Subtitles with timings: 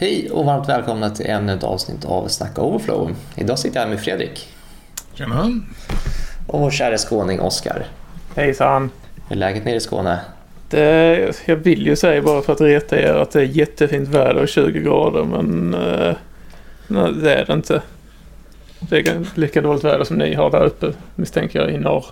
[0.00, 3.14] Hej och varmt välkomna till ännu ett avsnitt av Snacka Overflow.
[3.36, 4.48] Idag sitter jag här med Fredrik.
[5.14, 5.60] Tjena.
[6.46, 7.86] Och vår kära skåning Oskar.
[8.36, 8.90] Hejsan.
[9.28, 10.20] Hur är läget nere i Skåne?
[10.70, 14.42] Det, jag vill ju säga bara för att reta er att det är jättefint väder
[14.42, 16.16] och 20 grader men eh,
[16.86, 17.82] nej, det är det inte.
[18.80, 22.04] Det är lika dåligt väder som ni har där uppe misstänker jag i norr.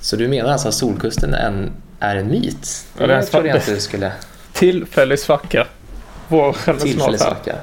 [0.00, 2.86] Så du menar alltså att Solkusten är en, är en myt?
[2.98, 4.12] Ja, det är en jag trodde jag inte du skulle...
[4.52, 5.66] Tillfällig svacka.
[6.30, 7.26] Vår är snart Tillfällig här.
[7.26, 7.56] svacka.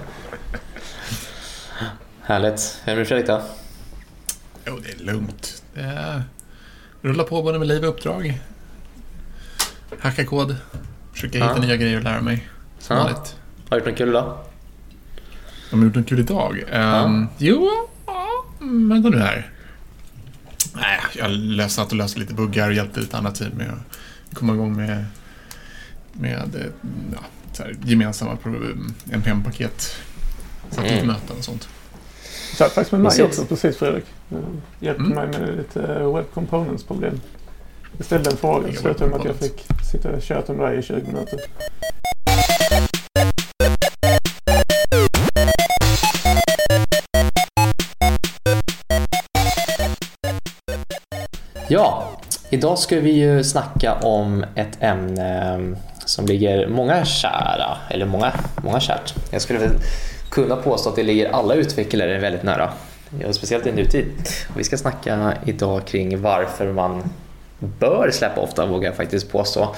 [2.21, 2.81] Härligt.
[2.83, 3.41] Hur är det med Fredrik då?
[4.65, 5.63] Jo, det är lugnt.
[5.73, 6.23] Det är...
[7.01, 8.39] Rulla på både med liv och uppdrag.
[9.99, 10.55] Hacka kod.
[11.13, 11.61] Försöka hitta Ja.
[11.61, 12.47] nya grejer och lära mig.
[12.79, 13.03] Som Ja.
[13.03, 13.35] vanligt.
[13.69, 14.23] Har du gjort något kul idag?
[14.23, 14.37] Har
[15.71, 16.63] de gjort något kul idag?
[16.73, 17.69] Um, Jo,
[18.05, 18.27] ja,
[18.89, 19.51] vänta nu här.
[20.73, 23.67] Nej, jag löste att och löste lite buggar och hjälpte lite andra team med
[24.29, 25.05] att komma igång med,
[26.13, 26.61] med eh,
[27.13, 27.19] ja,
[27.63, 28.37] här, gemensamma
[29.11, 29.95] NPM-paket.
[30.71, 31.07] Satt lite Mm.
[31.07, 31.67] möten och sånt.
[32.55, 33.25] Satt faktiskt med mig Precis.
[33.25, 34.05] också precis Fredrik.
[34.29, 34.37] Du
[34.79, 35.15] hjälpte Mm.
[35.15, 35.79] mig med lite
[36.15, 37.21] web components problem.
[37.97, 40.79] Jag ställde en fråga så slutade med att jag fick sitta och köta med dig
[40.79, 41.39] i 20 minuter.
[51.67, 52.11] Ja,
[52.49, 55.57] idag ska vi ju snacka om ett ämne
[56.07, 59.13] som ligger många kära, eller många, många kärt.
[59.31, 59.71] Jag skulle väl
[60.29, 62.69] kunna påstå att det ligger alla utvecklare väldigt nära.
[63.31, 64.05] Speciellt i nutid.
[64.53, 67.09] Och vi ska snacka idag kring varför man
[67.59, 69.75] bör släppa ofta, vågar jag faktiskt påstå.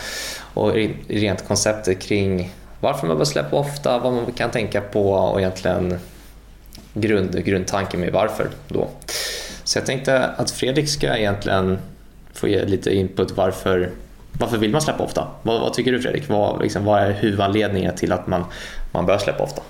[0.54, 0.74] Och
[1.08, 6.00] rent konceptet kring varför man bör släppa ofta, vad man kan tänka på och egentligen
[6.94, 8.88] grund, grundtanken med varför då.
[9.64, 11.80] Så jag tänkte att Fredrik ska egentligen
[12.34, 13.90] få ge lite input varför,
[14.34, 15.28] varför vill man släppa ofta?
[15.44, 16.30] Vad, vad tycker du Fredrik?
[16.30, 18.44] Vad, liksom, vad är huvudanledningen till att man,
[18.92, 19.62] man bör släppa ofta?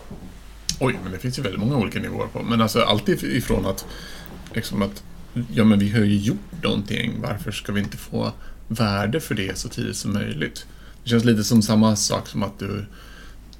[0.79, 2.43] Oj, men det finns ju väldigt många olika nivåer på.
[2.43, 3.85] Men alltså alltid ifrån att,
[4.53, 5.03] liksom att,
[5.53, 8.31] ja men vi har ju gjort någonting, varför ska vi inte få
[8.67, 10.65] värde för det så tidigt som möjligt?
[11.03, 12.85] Det känns lite som samma sak som att du,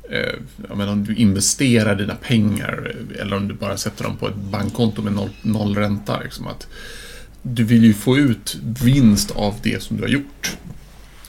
[0.09, 0.33] eh,
[0.69, 4.35] ja, men om du investerar dina pengar eller om du bara sätter dem på ett
[4.35, 6.19] bankkonto med noll, noll ränta.
[6.19, 6.67] Liksom att
[7.41, 10.57] du vill ju få ut vinst av det som du har gjort.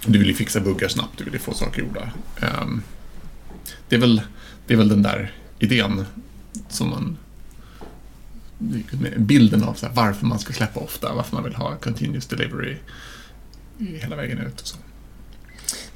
[0.06, 2.11] Du vill ju fixa buggar snabbt, du vill ju få saker gjorda.
[2.41, 2.83] Ehm,
[3.88, 4.22] det, är väl,
[4.66, 6.05] det är väl den där idén
[6.69, 7.16] som man...
[9.16, 12.77] Bilden av så här, varför man ska släppa ofta, varför man vill ha continuous delivery
[13.78, 14.77] hela vägen ut och så.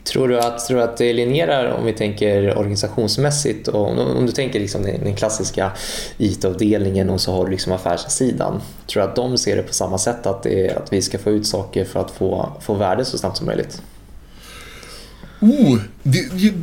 [0.04, 3.68] Tror du att, tror du att det linjerar om vi tänker organisationsmässigt?
[3.68, 5.72] Och om, du tänker liksom den, den klassiska
[6.18, 8.60] IT-avdelningen och så har du liksom affärssidan.
[8.86, 11.18] Tror du att de ser det på samma sätt, att, det är, att vi ska
[11.18, 13.82] få ut saker för att få, få värde så snabbt som möjligt?
[15.44, 16.54] Oh, det, det,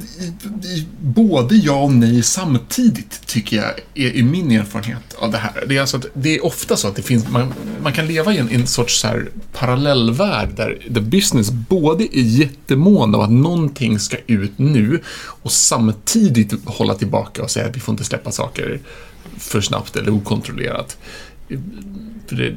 [0.43, 5.63] det, både ja och nej samtidigt, tycker jag, är, är min erfarenhet av det här.
[5.67, 7.53] Det är, alltså att, det är ofta så att det finns, man,
[7.83, 12.21] man kan leva i en, en sorts så här parallellvärld där the business både är
[12.21, 17.79] jättemån av att någonting ska ut nu och samtidigt hålla tillbaka och säga att vi
[17.79, 18.79] får inte släppa saker
[19.37, 20.97] för snabbt eller okontrollerat.
[22.27, 22.55] För det,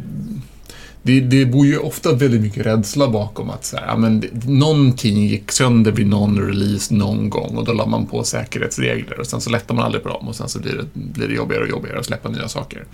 [1.07, 4.29] det, det bor ju ofta väldigt mycket rädsla bakom att så här, ja, men det,
[4.45, 9.27] någonting gick sönder vid någon release någon gång och då la man på säkerhetsregler och
[9.27, 11.63] sen så lättar man aldrig på dem och sen så blir det, blir det jobbigare
[11.63, 12.85] och jobbigare att släppa nya saker.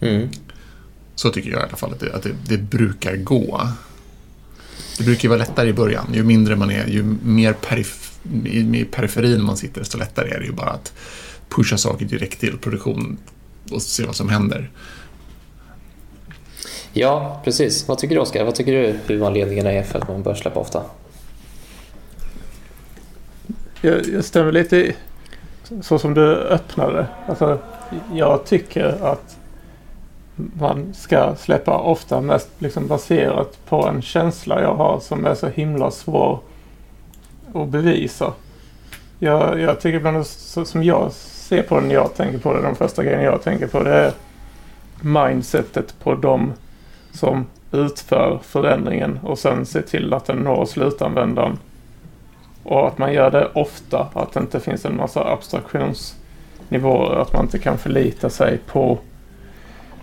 [0.00, 0.28] Mm.
[1.14, 3.68] Så tycker jag i alla fall att det, att det, det brukar gå.
[4.98, 6.06] Det brukar ju vara lättare i början.
[6.14, 10.38] Ju mindre man är, ju mer perif i, i periferin man sitter, desto lättare är
[10.38, 10.92] det ju bara att
[11.48, 13.18] pusha saker direkt till produktion
[13.70, 14.70] och se vad som händer.
[16.98, 17.88] Ja, precis.
[17.88, 18.44] Vad tycker du Oskar?
[18.44, 20.82] Vad tycker du huvudanledningarna är för att man bör släppa ofta?
[23.80, 24.96] Jag, jag stämmer lite i,
[25.82, 27.06] så som du öppnade.
[27.28, 27.58] Alltså,
[28.14, 29.36] jag tycker att
[30.36, 35.46] man ska släppa ofta mest liksom baserat på en känsla jag har som är så
[35.48, 36.40] himla svår
[37.54, 38.32] att bevisa.
[39.18, 42.54] Jag, jag tycker bland annat så, som jag ser på det när jag tänker på
[42.54, 44.12] det, de första grejerna jag tänker på det är
[45.00, 46.52] mindsetet på de
[47.16, 51.58] som utför förändringen och sen se till att den når slutanvändaren.
[52.62, 57.44] Och att man gör det ofta, att det inte finns en massa abstraktionsnivåer, att man
[57.44, 58.98] inte kan förlita sig på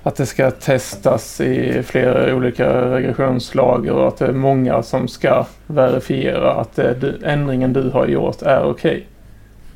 [0.03, 5.45] att det ska testas i flera olika regressionslager och att det är många som ska
[5.67, 9.07] verifiera att det, ändringen du har gjort är okej.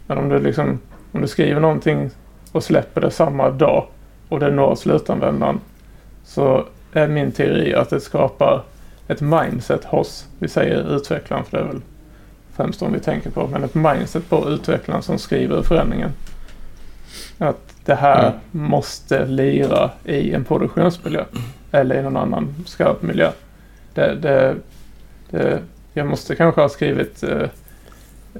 [0.07, 0.79] Men om du, liksom,
[1.11, 2.09] om du skriver någonting
[2.51, 3.85] och släpper det samma dag
[4.29, 5.59] och det når slutanvändaren
[6.23, 6.65] så
[6.99, 8.63] är min teori att det skapar
[9.07, 11.81] ett mindset hos, vi säger utvecklaren för det är väl
[12.55, 16.09] främst om vi tänker på, men ett mindset på utvecklaren som skriver förändringen.
[17.37, 18.69] Att det här Mm.
[18.69, 21.23] måste lira i en produktionsmiljö
[21.71, 23.31] eller i någon annan skarp miljö.
[23.93, 24.55] Det, det,
[25.29, 25.59] det,
[25.93, 27.49] jag måste kanske ha skrivit eh,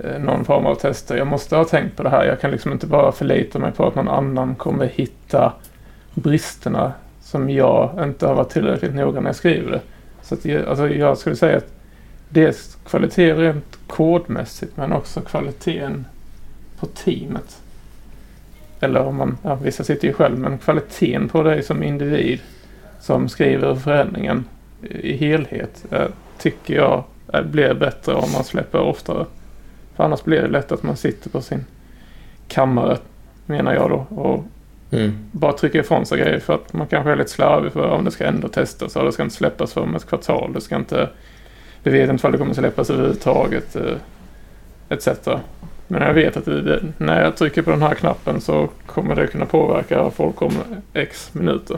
[0.03, 1.17] eh, någon form av tester.
[1.17, 2.25] Jag måste ha tänkt på det här.
[2.25, 5.53] Jag kan liksom inte bara förlita mig på att någon annan kommer hitta
[6.13, 6.93] bristerna
[7.27, 9.81] som jag inte har varit tillräckligt noga när jag skriver det.
[10.21, 11.73] Så att jag, alltså jag skulle säga att
[12.29, 16.05] dels kvalitet rent kodmässigt men också kvaliteten
[16.79, 17.61] på teamet.
[18.79, 22.39] Eller om man, ja, vissa sitter ju själv, men kvaliteten på dig som individ
[22.99, 24.45] som skriver förändringen
[24.81, 26.07] i helhet eh,
[26.37, 27.03] tycker jag
[27.33, 29.25] eh, blir bättre om man släpper oftare.
[29.95, 31.65] För annars blir det lätt att man sitter på sin
[32.47, 32.97] kammare,
[33.45, 34.43] menar jag då, och
[34.91, 35.17] Mm.
[35.31, 38.11] bara trycker ifrån sig grejer för att man kanske är lite slarvig för om det
[38.11, 40.53] ska ändå testas och det ska inte släppas för om ett kvartal.
[40.53, 41.09] Det ska inte...
[41.83, 43.95] Vi vet inte om det kommer släppas överhuvudtaget eh,
[44.89, 45.07] etc.
[45.87, 49.27] Men jag vet att det, när jag trycker på den här knappen så kommer det
[49.27, 50.53] kunna påverka folk om
[50.93, 51.77] x minuter.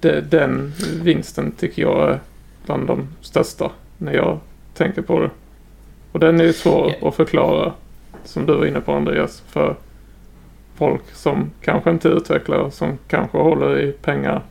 [0.00, 0.72] Det, den
[1.02, 2.20] vinsten tycker jag är
[2.66, 4.38] bland de största när jag
[4.74, 5.30] tänker på det.
[6.12, 7.72] Och den är svår att förklara,
[8.24, 9.76] som du var inne på Andreas, för
[10.76, 14.42] folk som kanske inte utvecklar, som kanske håller i pengar,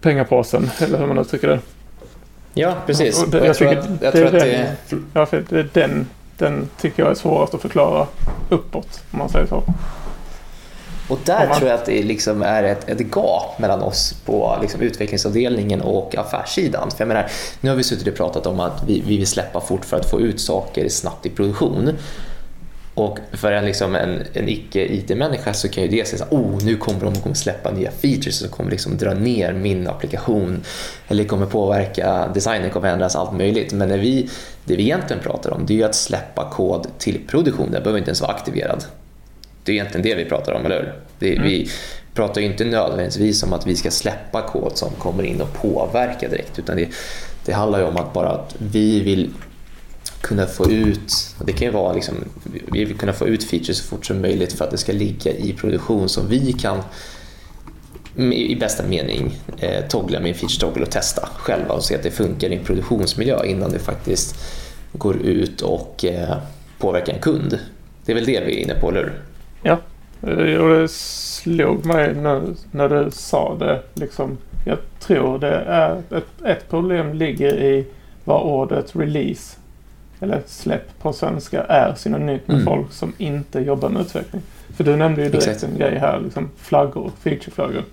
[0.00, 1.58] pengapåsen, eller hur man uttrycker det.
[2.54, 3.22] Ja, precis.
[3.22, 4.32] Och det- Och jag, jag tror att, jag det tror är att
[4.88, 5.18] den- det...
[5.20, 6.06] Ja, för det, den,
[6.38, 8.06] den tycker jag är svårast att förklara
[8.48, 9.62] uppåt, om man säger så.
[11.08, 14.58] Och där man- tror jag att det liksom är ett, ett gap mellan oss på
[14.62, 16.90] liksom utvecklingsavdelningen och affärssidan.
[16.90, 17.26] För jag menar,
[17.60, 20.10] nu har vi suttit och pratat om att vi, vi vill släppa fort för att
[20.10, 21.90] få ut saker snabbt i produktion.
[22.96, 26.76] Och för en, liksom en, en icke-IT-människa så kan ju det säga att oh, nu
[26.76, 30.64] kommer de kommer släppa nya features som kommer liksom dra ner min applikation
[31.08, 33.72] eller kommer påverka designen, kommer ändras, allt möjligt.
[33.72, 34.30] Men när vi,
[34.64, 37.98] det vi egentligen pratar om det är ju att släppa kod till produktion, den behöver
[37.98, 38.84] inte ens vara aktiverad.
[39.64, 40.92] Det är egentligen det vi pratar om, eller hur?
[41.18, 41.70] Det, Vi
[42.14, 46.28] pratar ju inte nödvändigtvis om att vi ska släppa kod som kommer in och påverkar
[46.28, 46.88] direkt, utan det,
[47.44, 49.30] det handlar ju om att bara att vi vill
[50.26, 52.14] kunna få ut, och det kan ju vara liksom,
[52.72, 55.32] vi vill kunna få ut features så fort som möjligt för att det ska ligga
[55.32, 56.82] i produktion som vi kan
[58.32, 62.02] i bästa mening eh, toggla med en feature toggle och testa själva och se att
[62.02, 64.36] det funkar i en produktionsmiljö innan det faktiskt
[64.92, 66.36] går ut och eh,
[66.78, 67.58] påverkar en kund.
[68.04, 69.12] Det är väl det vi är inne på, eller hur?
[69.62, 69.78] Ja,
[70.22, 73.82] eh, och det slog mig när, när du sa det.
[73.94, 77.86] Liksom, jag tror det är ett, ett problem ligger i
[78.24, 79.56] vad ordet release
[80.20, 82.66] eller släpp på svenska är synonymt med Mm.
[82.66, 84.42] folk som inte jobbar med utveckling.
[84.76, 85.72] För du nämnde ju direkt Exakt.
[85.72, 87.84] en grej här, liksom flaggor, featureflaggor.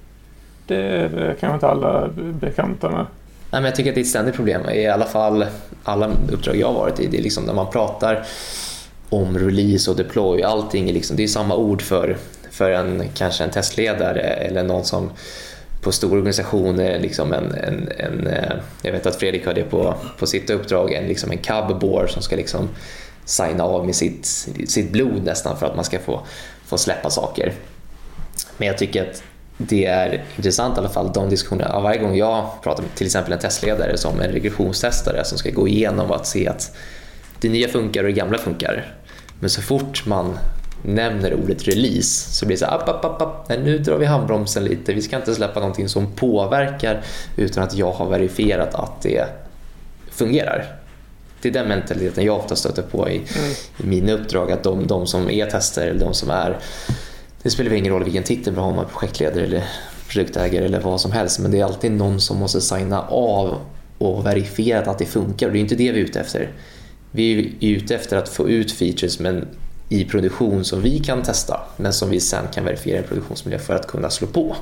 [0.68, 2.98] Det är kanske inte alla bekanta med.
[3.00, 4.62] Nej, men jag tycker att det är ett ständigt problem.
[4.70, 5.46] I alla fall
[5.84, 7.08] alla uppdrag jag har varit i.
[7.08, 8.24] Det är liksom när man pratar
[9.10, 10.44] om release och deploy.
[10.44, 12.18] Allting är, liksom, det är samma ord för,
[12.52, 15.10] för en, kanske en testledare eller någon som
[15.84, 19.96] på stora organisationer, liksom en, en, en, eh, jag vet att Fredrik har det på,
[20.20, 22.70] på sitt uppdrag, en, liksom en cub som ska liksom
[23.26, 24.26] signa av med sitt,
[24.68, 26.22] sitt blod nästan för att man ska få,
[26.66, 27.54] få släppa saker.
[28.58, 29.24] Men jag tycker att
[29.58, 31.80] det är intressant i alla fall, de diskussionerna.
[31.80, 35.68] Varje gång jag pratar med till exempel en testledare som en regressionstestare som ska gå
[35.68, 36.76] igenom att se att
[37.40, 38.94] det nya funkar och det gamla funkar.
[39.40, 40.38] Men så fort man
[40.84, 43.50] nämner ordet release så blir det så här, app, app, app, app.
[43.50, 44.94] Nej, nu drar vi handbromsen lite.
[44.94, 47.02] Vi ska inte släppa någonting som påverkar
[47.38, 49.26] utan att jag har verifierat att det
[50.12, 50.76] fungerar.
[51.42, 53.22] Det är den mentaliteten jag ofta stöter på i,
[53.78, 56.58] i mina uppdrag, att de, de som är tester eller de som är
[57.44, 59.64] det spelar ingen roll vilken titel man har, om man är projektledare eller
[60.10, 63.58] produktägare eller vad som helst, men det är alltid någon som måste signa av
[63.98, 66.52] och verifiera att det funkar och det är inte det vi är ute efter.
[67.12, 69.48] Vi är ute efter att få ut features men
[69.90, 73.76] i produktion som vi kan testa men som vi sen kan verifiera i produktionsmiljö för
[73.76, 74.56] att kunna slå på.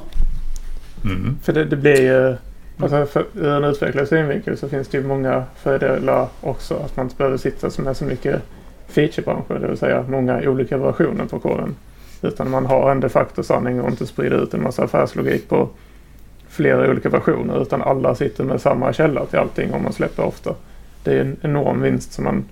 [1.06, 1.38] Mm.
[1.44, 2.36] För det, det blir ju...
[2.78, 6.76] Alltså för, ur en utvecklares synvinkel så finns det ju många fördelar också.
[6.76, 8.42] Att man inte behöver sitta med så mycket
[8.88, 11.76] featurebranscher, det vill säga många olika versioner på koden.
[12.22, 15.70] Utan man har en de facto sanning och inte sprider ut en massa affärslogik på
[16.50, 17.62] flera olika versioner.
[17.62, 20.56] Utan alla sitter med samma källa till allting om man släpper ofta.
[21.04, 22.46] Det är en enorm vinst som man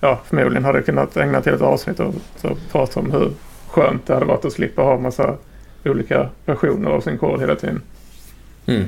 [0.00, 3.30] ja, förmodligen hade kunnat ägna till ett avsnitt och så prata om hur
[3.68, 5.36] skönt det hade varit att slippa ha massa
[5.84, 7.82] olika versioner av sin kod hela tiden.
[8.66, 8.80] Mm.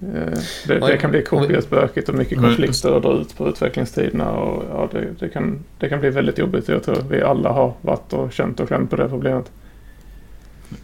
[0.00, 4.30] Eh, Det, det kan bli kopiöst bökigt och mycket konflikter och dra ut på utvecklingstiderna.
[4.30, 6.68] Och, ja, det, det, kan, det kan bli väldigt jobbigt.
[6.68, 9.50] Jag tror vi alla har varit och känt och klämt på det problemet.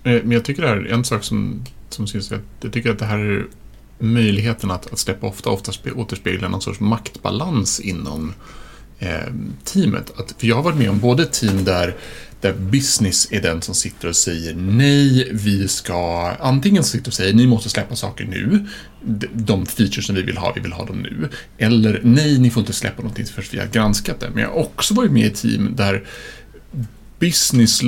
[0.04, 2.32] Eh, Men jag tycker det här är en sak som, som syns.
[2.60, 3.46] Jag tycker att det här är
[3.98, 8.34] möjligheten att, att släppa ofta, ofta spe- återspeglar någon sorts maktbalans inom eh,
[8.98, 9.32] Eh,
[9.64, 10.12] teamet.
[10.18, 11.94] Att, för jag har varit med om både team där
[12.40, 17.34] där business är den som sitter och säger nej, vi ska antingen sitter och säger
[17.34, 18.66] ni måste släppa saker nu,
[19.32, 21.28] de features som vi vill ha, vi vill ha dem nu.
[21.58, 24.30] Eller nej, ni får inte släppa någonting förrän vi har granskat det.
[24.30, 26.04] Men jag har också varit med i team där
[27.18, 27.80] business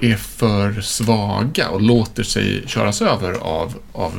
[0.00, 4.12] är för svaga och låter sig köras över av, av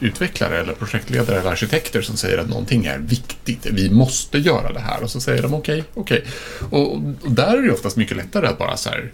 [0.00, 4.80] utvecklare eller projektledare eller arkitekter som säger att någonting är viktigt, vi måste göra det
[4.80, 5.02] här.
[5.02, 6.24] Och så säger de okej, okay, okej.
[6.64, 6.80] Okay.
[6.80, 9.12] Och, och, där är det oftast mycket lättare att bara så här,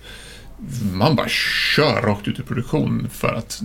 [0.93, 1.29] man bara
[1.77, 3.63] kör rakt ut i produktion för att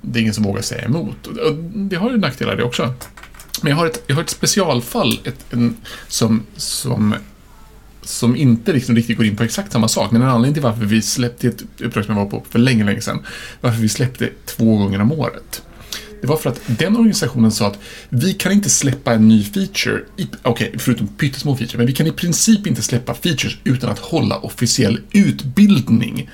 [0.00, 1.26] det är ingen som vågar säga emot.
[1.26, 2.94] Och det har ju nackdelar det också.
[3.62, 5.76] Men jag har ett, jag har ett specialfall ett, en,
[6.08, 7.14] som, som
[8.08, 10.84] som inte liksom riktigt går in på exakt samma sak, men en anledning till varför
[10.84, 13.18] vi släppte ett uppdrag som jag var på för länge, länge sedan,
[13.60, 15.62] varför vi släppte två gånger om året.
[16.20, 20.02] Det var för att den organisationen sa att vi kan inte släppa en ny feature,
[20.42, 23.98] okej, okay, förutom pyttesmå features, men vi kan i princip inte släppa features utan att
[23.98, 26.30] hålla officiell utbildning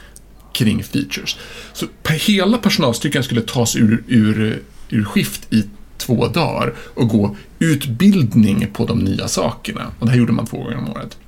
[0.53, 1.37] kring features.
[1.73, 5.65] Så hela personalstyrkan skulle tas ur, ur, ur skift i
[5.99, 9.93] två dagar och gå utbildning på de nya sakerna.
[9.99, 11.19] Och det här gjorde man två gånger om året.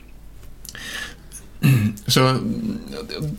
[2.07, 2.39] Så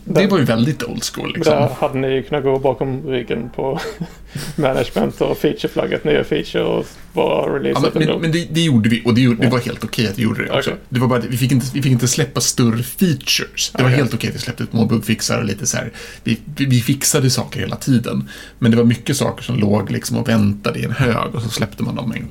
[0.04, 1.32] det var ju väldigt old school.
[1.34, 1.54] Liksom.
[1.54, 3.80] Där hade ni kunnat gå bakom ryggen på
[4.56, 8.88] management och featureflaggat nya feature och bara releasa ja, men, men, men det, det, gjorde
[8.88, 10.70] vi och det, det var helt okej okay att vi gjorde det också.
[10.70, 10.82] Okay.
[10.88, 13.72] Det var bara vi fick, inte, vi fick inte släppa större features.
[13.76, 15.92] Det var helt okej okay att vi släppte små bugfixar och lite så här.
[16.24, 18.28] Vi, vi, vi, fixade saker hela tiden.
[18.58, 21.48] Men det var mycket saker som låg liksom och väntade i en hög och så
[21.48, 22.28] släppte man dem en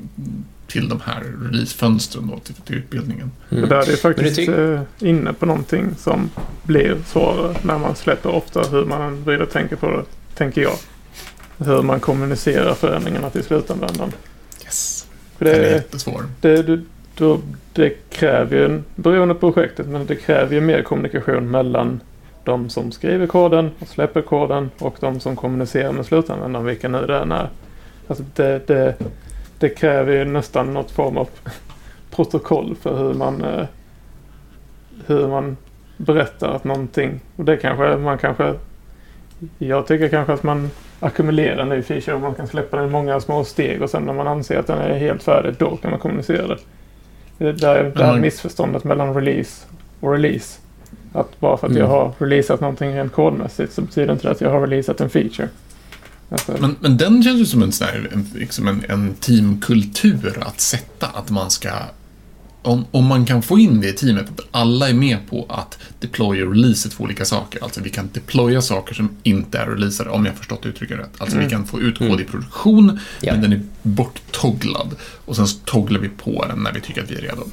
[0.67, 3.31] till de här releasefönstren då, till, till utbildningen.
[3.49, 3.61] Mm.
[3.61, 6.29] Det där är faktiskt är eh, inne på någonting som
[6.63, 10.03] blir svårare när man släpper ofta hur man vrider och tänker på det,
[10.35, 10.75] tänker jag.
[11.57, 14.11] Hur man kommunicerar förändringarna till slutanvändaren.
[14.63, 15.07] Yes.
[15.37, 16.25] För det, Den är jättesvår.
[16.41, 16.81] Det, det,
[17.17, 17.39] då,
[17.73, 21.99] det kräver ju, beroende på projektet, men det kräver ju mer kommunikation mellan
[22.43, 27.05] de som skriver koden och släpper koden och de som kommunicerar med slutanvändaren, vilka nu
[27.05, 27.49] det än är.
[28.07, 28.95] Alltså det, det,
[29.59, 31.29] det kräver ju nästan något form av
[32.11, 33.65] protokoll för hur man, eh,
[35.05, 35.57] hur man
[35.97, 38.53] berättar att någonting, och det kanske man kanske,
[39.57, 42.91] jag tycker kanske att man ackumulerar en ny feature och man kan släppa den i
[42.91, 45.91] många små steg och sen när man anser att den är helt färdig, då kan
[45.91, 46.57] man kommunicera det.
[47.37, 49.65] Det där, det här missförståndet mellan release
[49.99, 50.59] och release.
[51.13, 51.83] Att bara för att mm.
[51.83, 55.09] jag har releasat någonting rent kodmässigt så betyder inte det att jag har releasat en
[55.09, 55.49] feature.
[56.29, 60.61] Men, men den känns ju som en, sån här, en, liksom en, en teamkultur att
[60.61, 61.07] sätta.
[61.07, 61.69] Att man ska...
[62.61, 65.77] Om, om man kan få in det i teamet, att alla är med på att
[65.99, 67.63] deploya och release två olika saker.
[67.63, 71.11] Alltså vi kan deploya saker som inte är releasade, om jag har förstått uttrycket rätt.
[71.17, 71.47] Alltså mm.
[71.47, 72.21] vi kan få ut kod mm.
[72.21, 73.33] i produktion, ja.
[73.33, 74.95] men den är borttogglad.
[75.25, 77.43] Och sen togglar vi på den när vi tycker att vi är redo.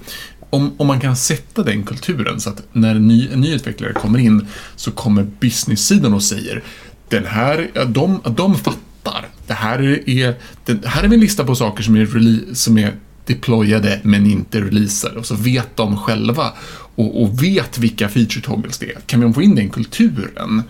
[0.50, 3.92] Om, om, man kan sätta den kulturen så att när en ny, en ny utvecklare
[3.92, 6.62] kommer in så kommer business-sidan och säger
[7.08, 9.28] den här, de, de fattar.
[9.46, 10.34] Det här är,
[10.64, 12.94] det här är en lista på saker som är, som är
[13.26, 15.18] deployade men inte releasade.
[15.18, 16.52] Och så vet de själva
[16.94, 19.00] och, och vet vilka feature toggles det är.
[19.06, 20.62] Kan man få in den kulturen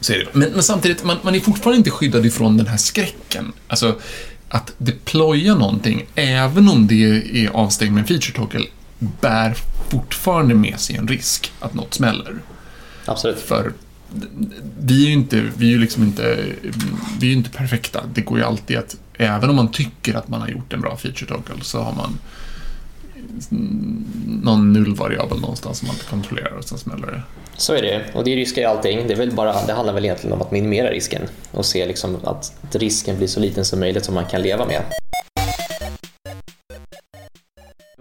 [0.00, 0.26] så är det.
[0.32, 3.52] Men, men samtidigt, man, man är fortfarande inte skyddad ifrån den här skräcken.
[3.68, 3.98] Alltså,
[4.48, 7.04] att deploya någonting, även om det
[7.44, 8.66] är avsteg med en feature toggle,
[8.98, 9.56] bär
[9.88, 12.34] fortfarande med sig en risk att något smäller.
[13.04, 13.40] Absolut.
[13.40, 13.72] För
[14.78, 16.46] vi är ju inte, vi är ju liksom inte,
[17.20, 18.04] vi är inte perfekta.
[18.14, 20.96] Det går ju alltid att, även om man tycker att man har gjort en bra
[20.96, 22.18] feature toggle så har man
[24.42, 27.22] någon nullvariabel någonstans som man inte kontrollerar och sen smäller det.
[27.56, 29.06] Så är det och det är risker i allting.
[29.06, 32.16] Det, är väl bara, det handlar väl egentligen om att minimera risken och se liksom
[32.24, 34.82] att risken blir så liten som möjligt som man kan leva med.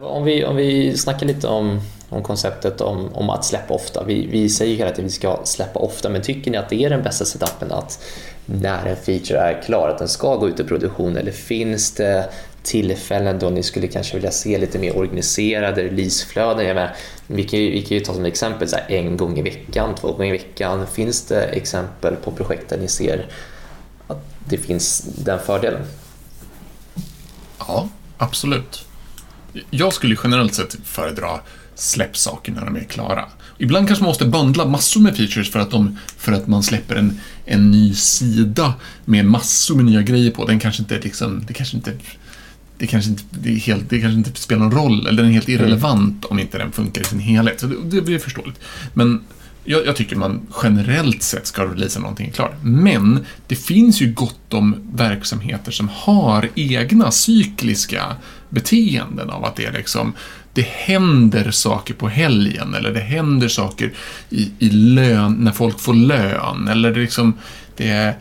[0.02, 1.82] Om vi, om vi snackar lite om,
[2.14, 4.04] om konceptet om, om att släppa ofta.
[4.04, 6.84] Vi, vi säger hela tiden att vi ska släppa ofta, men tycker ni att det
[6.84, 8.04] är den bästa setupen att
[8.46, 11.18] när en feature är klar, att den ska gå ut i produktion?
[11.18, 12.30] Eller finns det
[12.64, 16.88] tillfällen då ni skulle kanske vilja se lite mer organiserade releaseflöden?
[17.28, 20.12] vi, kan ju, vi kan ju ta som exempel så en gång i veckan, två
[20.12, 20.88] gånger i veckan.
[20.88, 23.28] Finns det exempel på projekt där ni ser
[24.08, 25.82] att det finns den fördelen?
[27.60, 28.86] Ja, absolut.
[29.70, 31.40] Jag skulle generellt sett föredra
[31.76, 33.26] släpp saker när de är klara.
[33.58, 36.96] Ibland kanske man måste bundla massor med features för att, de, för att man släpper
[36.96, 38.74] en, en ny sida
[39.06, 40.46] med massor med nya grejer på.
[40.46, 41.92] Den kanske inte liksom, det kanske inte
[42.78, 45.48] det kanske inte, det helt, det kanske inte spelar någon roll, eller den är helt
[45.48, 45.62] mm.
[45.62, 46.32] irrelevant mm.
[46.32, 47.60] om inte den funkar i sin helhet.
[47.60, 48.60] Så det, det blir förståeligt.
[48.94, 49.24] Men
[49.64, 52.56] jag, jag, tycker man generellt sett ska releasa någonting klart.
[52.62, 58.16] Men det finns ju gott om verksamheter som har egna cykliska
[58.50, 60.14] beteenden av att det är liksom
[60.54, 63.94] det händer saker på helgen eller det händer saker
[64.30, 67.34] i, i lön, när folk får lön eller det liksom,
[67.76, 68.18] det är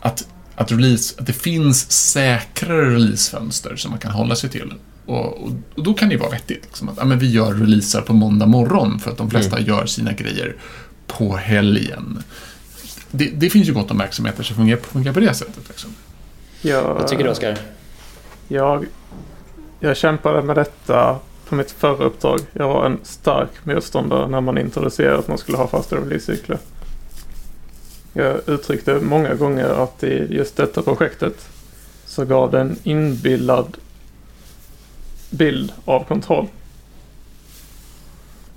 [0.00, 4.74] att, att, release, att det finns säkrare releasefönster som man kan hålla sig till.
[5.06, 6.64] Och, och, och då kan det vara vettigt.
[6.64, 9.68] Liksom, att ja, men vi gör releaser på måndag morgon för att de flesta mm.
[9.68, 10.56] gör sina grejer
[11.06, 12.22] på helgen.
[13.10, 15.68] Det, det, finns ju gott om verksamheter som fungerar, fungerar på det sättet.
[15.68, 15.90] Liksom.
[16.62, 17.58] Ja, Vad tycker du, Oskar?
[18.48, 18.86] Jag,
[19.80, 22.40] jag kämpade med detta på mitt förra uppdrag.
[22.52, 26.58] Jag var en stark motståndare när man introducerade att man skulle ha fasta releasecykler.
[28.12, 31.48] Jag uttryckte många gånger att i just detta projektet
[32.04, 33.76] så gav det en inbillad
[35.30, 36.46] bild av kontroll.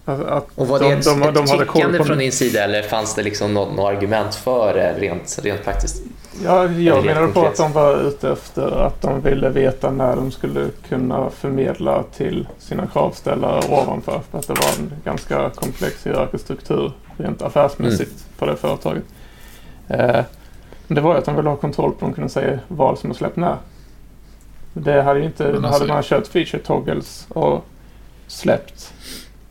[0.06, 2.82] Att, och var det de, ett, de, de, de ett tyckande från din sida eller
[2.82, 6.04] fanns det liksom något, något argument för det rent, rent praktiskt?
[6.44, 10.32] Ja, jag menade på att de var ute efter att de ville veta när de
[10.32, 14.22] skulle kunna förmedla till sina kravställare ovanför.
[14.32, 18.24] För att det var en ganska komplex hierarkisk struktur rent affärsmässigt mm.
[18.38, 19.04] på det företaget.
[19.88, 20.24] Eh,
[20.88, 23.10] det var ju att de ville ha kontroll på att de kunde säga vad som
[23.10, 23.58] är släppt när.
[24.74, 27.66] Det hade ju inte, alltså, hade man kört feature toggles och
[28.28, 28.94] släppt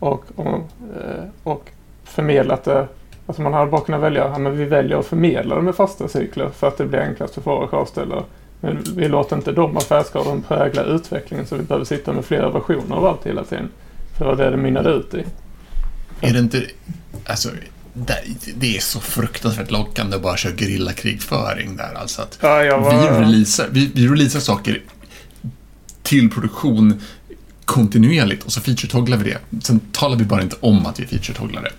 [0.00, 1.70] och, och, eh, och
[2.04, 2.88] förmedlat det
[3.30, 6.08] Alltså man hade bara kunnat välja, ja, men vi väljer att förmedla det med fasta
[6.08, 8.24] cykler för att det blir enklast för våra kravställare.
[8.60, 12.96] Men vi låter inte de affärsgraden prägla utvecklingen så vi behöver sitta med flera versioner
[12.96, 13.68] av allt hela tiden.
[14.16, 15.24] För det var det det mynnade ut i.
[16.20, 16.62] Är det inte...
[17.26, 17.48] Alltså,
[18.54, 21.94] det är så fruktansvärt lockande att bara köra gerillakrigföring där.
[21.94, 22.90] Alltså att ja, var...
[22.90, 24.82] vi, releasar, vi, vi releasar saker
[26.02, 27.00] till produktion
[27.70, 29.60] kontinuerligt och så feature-togglar vi det.
[29.62, 31.72] Sen talar vi bara inte om att vi feature-togglar det.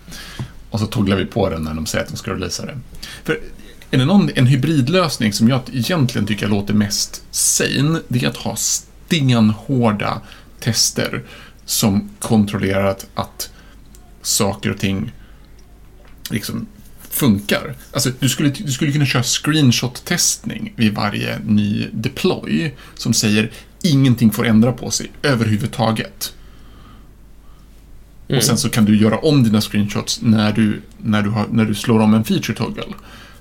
[0.70, 2.80] Och så togglar vi på den när de säger att de ska releasa det.
[3.24, 3.40] För
[3.92, 8.38] är det någon, en hybridlösning som jag egentligen tycker låter mest sane, det är att
[8.38, 10.22] ha stenhårda
[10.60, 11.24] tester
[11.66, 13.52] som kontrollerar att, att
[14.22, 15.12] saker och ting
[16.30, 16.68] liksom
[17.10, 17.76] funkar.
[17.94, 24.32] Alltså, du skulle, du skulle kunna köra screenshot-testning vid varje ny deploy som säger ingenting
[24.32, 26.34] får ändra på sig överhuvudtaget.
[28.28, 28.38] Mm.
[28.38, 31.66] Och sen så kan du göra om dina screenshots när du, när du, har, när
[31.66, 32.84] du slår om en feature toggle.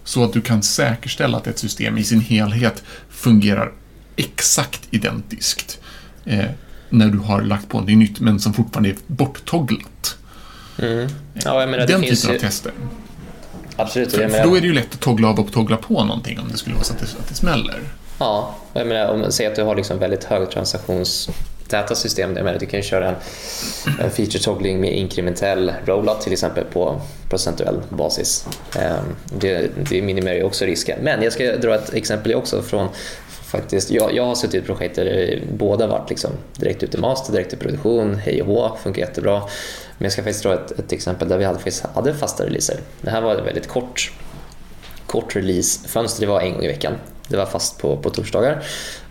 [0.04, 3.72] Så att du kan säkerställa att ett system i sin helhet fungerar
[4.16, 5.80] exakt identiskt.
[6.24, 6.44] Eh,
[6.88, 10.16] när du har lagt på någonting nytt men som fortfarande är borttogglat.
[10.78, 11.08] Mm.
[11.32, 12.72] Ja, menar, Den typen av tester.
[13.76, 14.12] Absolut.
[14.12, 16.48] För, för, då är det ju lätt att toggla av och toggla på någonting om
[16.50, 17.80] det skulle vara så att det, att det smäller.
[18.20, 22.36] Ja, jag menar, om man säger att du har liksom väldigt hög transaktionstäta system.
[22.36, 23.14] Jag menar, du kan köra en,
[24.00, 28.46] en feature toggling med inkrementell rollout till exempel på procentuell basis.
[28.78, 30.98] Ehm, det, det minimerar ju också risken.
[31.02, 32.88] Men jag ska dra ett exempel också från
[33.28, 36.98] faktiskt, jag, jag har suttit i ett projekt där båda varit liksom direkt ut i
[36.98, 39.40] master, direkt i produktion, hej och hå, funkar jättebra.
[39.98, 42.76] Men jag ska faktiskt dra ett, ett exempel där vi hade, faktiskt hade fasta releaser.
[43.00, 44.12] Det här var ett väldigt kort,
[45.06, 46.92] kort releasefönster, det var en gång i veckan.
[47.30, 48.62] Det var fast på, på torsdagar.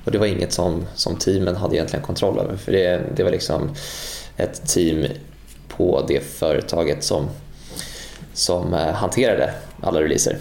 [0.06, 2.58] Och det var inget som, som teamen hade egentligen kontroll över.
[2.58, 3.70] För det, det var liksom
[4.38, 5.06] ett team
[5.68, 7.30] på det företaget som,
[8.34, 10.38] som eh, hanterade alla releaser.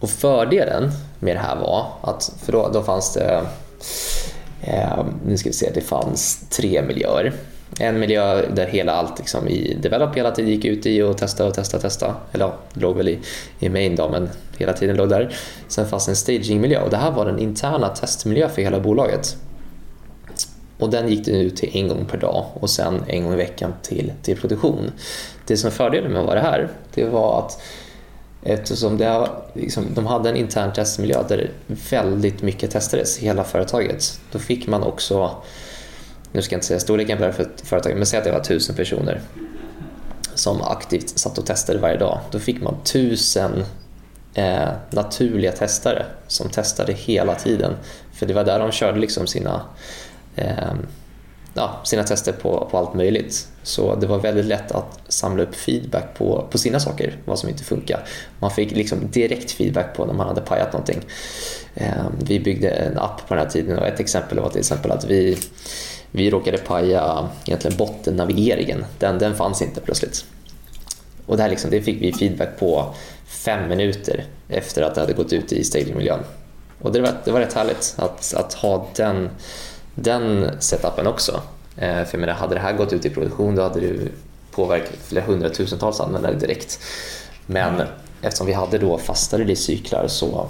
[0.00, 3.46] Och fördelen med det här var att, för då, då fanns det,
[4.62, 7.32] eh, nu ska vi se, det fanns tre miljöer
[7.78, 11.46] en miljö där hela allt liksom i develop hela tiden gick ut i och testa
[11.46, 12.14] och testa och testa.
[12.32, 13.18] Eller ja, det låg väl i,
[13.58, 14.28] i main då, men
[14.58, 15.34] hela tiden låg där.
[15.68, 19.36] Sen fanns en stagingmiljö och det här var den interna testmiljö för hela bolaget.
[20.78, 23.36] Och den gick det ut till en gång per dag och sen en gång i
[23.36, 24.92] veckan till, till produktion.
[25.46, 27.62] Det som fördelen med att vara det här, det var att
[28.42, 31.50] eftersom det, liksom, de hade en intern testmiljö där
[31.90, 35.30] väldigt mycket testades i hela företaget, då fick man också
[36.32, 38.40] nu ska jag inte säga storleken på det här företaget, men säg att det var
[38.40, 39.20] tusen personer
[40.34, 42.20] som aktivt satt och testade varje dag.
[42.30, 43.64] Då fick man tusen
[44.34, 47.72] eh, naturliga testare som testade hela tiden.
[48.12, 49.62] För det var där de körde liksom sina,
[50.36, 50.74] eh,
[51.54, 53.48] ja, sina tester på, på allt möjligt.
[53.62, 57.48] Så det var väldigt lätt att samla upp feedback på, på sina saker, vad som
[57.48, 58.04] inte funkar.
[58.38, 61.00] Man fick liksom direkt feedback på när man hade pajat någonting.
[61.74, 64.90] Eh, vi byggde en app på den här tiden och ett exempel var till exempel
[64.90, 65.38] att vi
[66.10, 68.84] vi råkade paja egentligen bottennavigeringen.
[68.98, 70.24] Den, den fanns inte plötsligt.
[71.26, 72.94] Och det, här liksom, det fick vi feedback på
[73.26, 76.20] fem minuter efter att det hade gått ut i stagingmiljön.
[76.82, 79.30] Och det var, det var rätt härligt att, att ha den,
[79.94, 81.42] den setupen också.
[81.76, 84.08] Eh, för jag menar, hade det här gått ut i produktion då hade det
[84.50, 86.80] påverkat flera hundratusentals användare direkt.
[87.46, 87.82] Men
[88.22, 90.48] eftersom vi hade då fasta releasecyklar så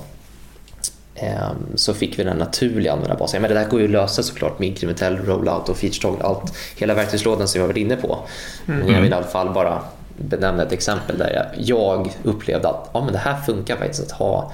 [1.75, 3.43] så fick vi den naturliga användarbasen.
[3.43, 6.95] Men det där går ju att lösa såklart med inkrementell rollout och feature allt, hela
[6.95, 8.19] verktygslådan som vi har varit inne på.
[8.67, 9.83] Men jag vill i alla fall bara
[10.17, 14.53] benämna ett exempel där jag, upplevde att ja, men det här funkar faktiskt att ha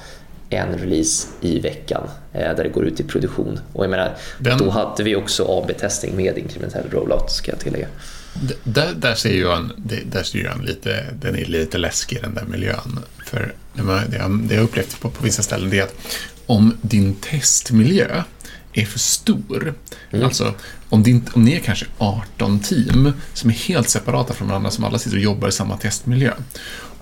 [0.51, 2.03] en release i veckan
[2.33, 3.61] eh, där det går ut i produktion.
[3.73, 7.87] Och jag menar, Den- Då hade vi också AB-testning med inkrementell rollout ska jag tillägga.
[8.65, 9.73] Där, där ser jag en,
[10.07, 12.99] där ser jag en lite, den är lite läskig den där miljön.
[13.27, 15.95] För det jag, det jag upplevt på, på vissa ställen det är att
[16.47, 18.23] om din testmiljö
[18.73, 19.75] är för stor,
[20.25, 20.55] alltså
[20.89, 24.85] om, din, om ni är kanske 18 team som är helt separata från varandra, som
[24.85, 26.33] alla sitter och jobbar i samma testmiljö.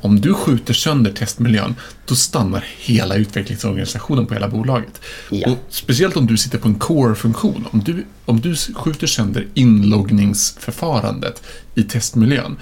[0.01, 1.75] Om du skjuter sönder testmiljön,
[2.07, 5.01] då stannar hela utvecklingsorganisationen på hela bolaget.
[5.31, 5.51] Ja.
[5.51, 7.67] Och speciellt om du sitter på en core-funktion.
[7.71, 11.43] Om du, om du skjuter sönder inloggningsförfarandet
[11.75, 12.57] i testmiljön,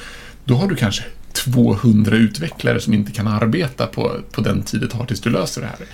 [0.44, 4.88] då har du kanske 200 utvecklare som inte kan arbeta på, på den tid det
[4.88, 5.86] tar tills du löser det här.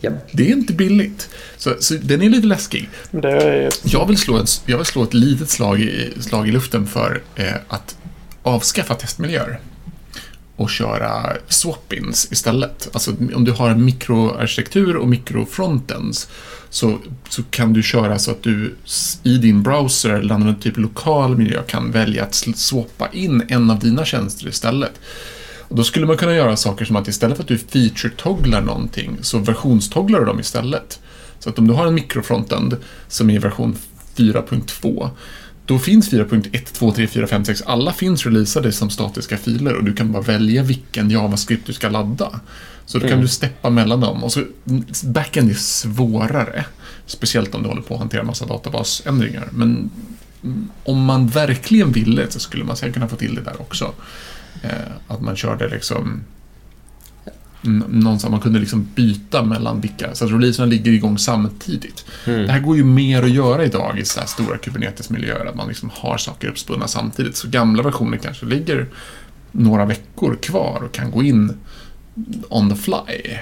[0.00, 0.10] Ja.
[0.32, 1.28] Det är inte billigt.
[1.56, 2.88] Så, så den är lite läskig.
[3.10, 6.52] Det är, Jag vill slå, en, jag vill slå ett litet slag i, slag i
[6.52, 7.96] luften för eh, att
[8.42, 9.60] avskaffa testmiljöer
[10.56, 12.88] och köra swap-ins istället.
[12.92, 16.28] Alltså om du har en mikroarkitektur och mikrofrontends
[16.70, 18.74] så, så kan du köra så att du
[19.22, 23.78] i din browser eller annan typ lokal miljö kan välja att swappa in en av
[23.78, 24.92] dina tjänster istället.
[25.70, 29.18] Och då skulle man kunna göra saker som att istället för att du feature-togglar någonting
[29.22, 31.00] så versionstogglar du dem istället.
[31.38, 32.76] Så att om du har en mikrofrontend
[33.08, 33.76] som är version
[34.16, 35.10] 4.2
[35.66, 37.62] då finns 4.1, 2, 3, 4, 5, 6.
[37.66, 41.88] Alla finns releasade som statiska filer och du kan bara välja vilken JavaScript du ska
[41.88, 42.40] ladda.
[42.86, 43.22] Så då kan Mm.
[43.22, 44.24] du steppa mellan dem.
[44.24, 44.44] Och så,
[45.04, 46.64] backend är svårare.
[47.06, 49.48] Speciellt om du håller på att hantera massa databasändringar.
[49.52, 49.90] Men
[50.84, 53.92] om man verkligen ville så skulle man säkert kunna få till det där också.
[54.62, 54.70] Eh,
[55.08, 56.24] att man körde liksom
[57.62, 62.04] någonstans, man kunde liksom byta mellan vilka, så att releaserna ligger igång samtidigt.
[62.26, 62.46] Mm.
[62.46, 65.68] Det här går ju mer att göra idag i så här stora Kubernetes-miljöer, att man
[65.68, 67.36] liksom har saker uppspunna samtidigt.
[67.36, 68.86] Så gamla versioner kanske ligger
[69.52, 71.56] några veckor kvar och kan gå in
[72.48, 73.36] on the fly.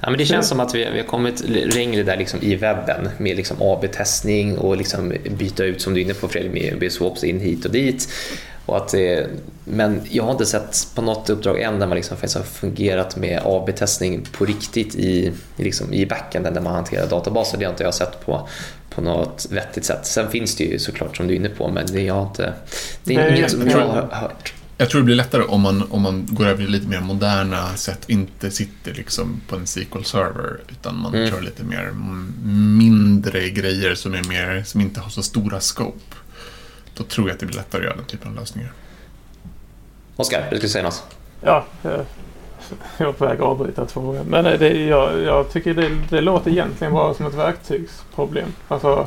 [0.00, 3.08] Ja, men det känns som att vi, vi har kommit längre där liksom i webben
[3.18, 7.24] med liksom AB-testning och liksom byta ut, som du är inne på Fredrik, med B-swaps
[7.24, 8.08] in hit och dit.
[8.66, 9.18] Och att, eh,
[9.64, 13.16] men jag har inte sett på något uppdrag än där man liksom faktiskt har fungerat
[13.16, 17.58] med AB-testning på riktigt i, liksom, i backenden där man hanterar databaser.
[17.58, 18.48] Det har inte jag sett på,
[18.90, 20.06] på något vettigt sätt.
[20.06, 22.52] Sen finns det ju såklart som du är inne på, men det, jag har inte,
[23.04, 24.52] det är Nej, inget som jag- har hört.
[24.78, 27.76] Jag tror det blir lättare om man, om man går över till lite mer moderna
[27.76, 31.30] sätt, inte sitter liksom på en SQL-server, utan man Mm.
[31.30, 31.90] kör lite mer
[32.78, 36.16] mindre grejer som, är mer, som inte har så stora scope.
[36.96, 38.72] Då tror jag att det blir lättare att göra den typen av lösningar.
[40.16, 41.04] Oskar, du skulle säga något?
[41.40, 41.64] ja,
[42.98, 44.22] jag är på väg att avbryta två gånger.
[44.24, 48.48] Men eh, det, jag, jag tycker det, det låter egentligen bara som ett verktygsproblem.
[48.68, 49.06] Alltså,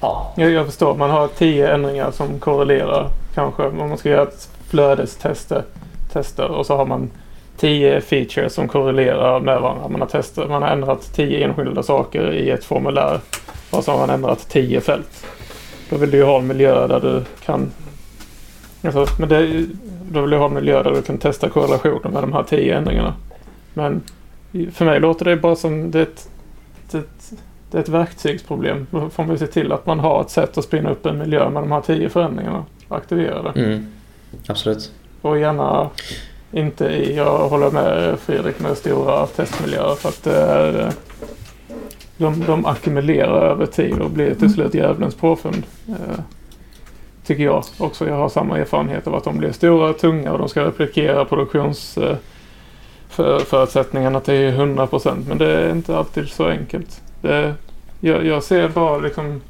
[0.00, 0.32] Ja.
[0.36, 3.62] jag, jag förstår, man har tio ändringar som korrelerar kanske.
[3.62, 5.64] Om man ska göra ett flödestester
[6.12, 7.10] tester, och så har man
[7.56, 9.88] tio features som korrelerar med varandra.
[9.88, 13.20] Man har, testat, man har ändrat tio enskilda saker i ett formulär
[13.70, 15.26] och så har man ändrat tio fält.
[15.90, 17.70] Då vill du ju ha en miljö där du kan
[18.82, 19.66] Alltså, men det,
[20.10, 22.76] då vill du ha en miljö där du kan testa korrelationen med de här tio
[22.76, 23.14] ändringarna.
[23.74, 24.02] Men
[24.72, 26.28] för mig låter det bara som det är ett,
[26.90, 27.04] det,
[27.70, 28.86] det är ett verktygsproblem.
[28.90, 31.50] Då får man se till att man har ett sätt att spinna upp en miljö
[31.50, 33.60] med de här tio förändringarna aktiverade.
[33.60, 33.86] Mm.
[34.46, 34.92] Absolut.
[35.22, 35.90] Och gärna
[36.52, 40.92] inte i, jag håller med Fredrik med stora testmiljöer för att det är,
[42.18, 45.62] de, de ackumulerar över tid och blir till slut djävulens påfund.
[45.88, 46.20] Eh,
[47.26, 48.08] tycker jag också.
[48.08, 51.98] Jag har samma erfarenhet av att de blir stora, tunga och de ska replikera produktions
[51.98, 52.16] eh,
[53.08, 57.00] för, förutsättningarna till 100% men det är inte alltid så enkelt.
[57.20, 57.54] Det,
[58.00, 59.40] jag, jag ser bara liksom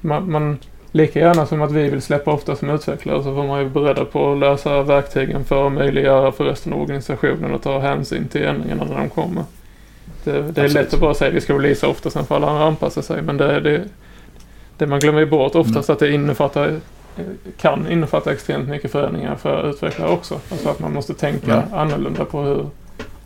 [0.00, 0.58] man, man
[0.92, 4.04] Lika gärna som att vi vill släppa ofta som utvecklare så får man ju beredda
[4.04, 8.44] på att lösa verktygen för att möjliggöra för resten av organisationen att ta hänsyn till
[8.44, 9.44] ändringarna när de kommer.
[10.24, 10.72] Det, det är Absolut.
[10.72, 13.22] lätt att bara säga att vi ska releasa ofta, sen får alla anpassa sig.
[13.22, 13.84] Men det, det,
[14.78, 16.80] det man glömmer bort oftast att det innefattar,
[17.60, 20.40] kan innefatta extremt mycket förändringar för utvecklare också.
[20.50, 21.74] Alltså att man måste tänka Mm.
[21.74, 22.66] annorlunda på hur,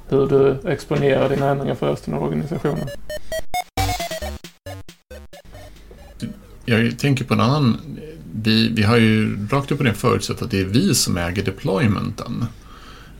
[0.08, 2.88] hur du exponerar dina ändringar för resten av organisationen.
[6.64, 7.76] Jag tänker på en annan...
[8.34, 11.42] Vi, vi har ju rakt upp och ner förutsatt att det är vi som äger
[11.44, 12.44] deploymenten.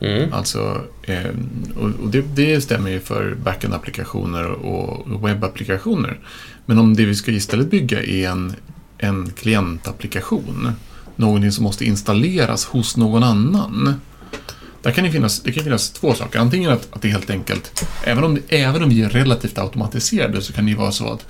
[0.03, 0.33] Mm.
[0.33, 1.29] Alltså, eh,
[1.75, 6.19] och, det, det stämmer ju för backend-applikationer och webbapplikationer.
[6.65, 8.53] Men om det vi ska istället bygga är en,
[8.97, 10.71] en klientapplikation,
[11.15, 13.93] någonting som måste installeras hos någon annan,
[14.81, 16.39] Där kan det, finnas, det kan finnas två saker.
[16.39, 20.53] Antingen att, att det helt enkelt, även om, även om vi är relativt automatiserade, så
[20.53, 21.25] kan det ju vara så att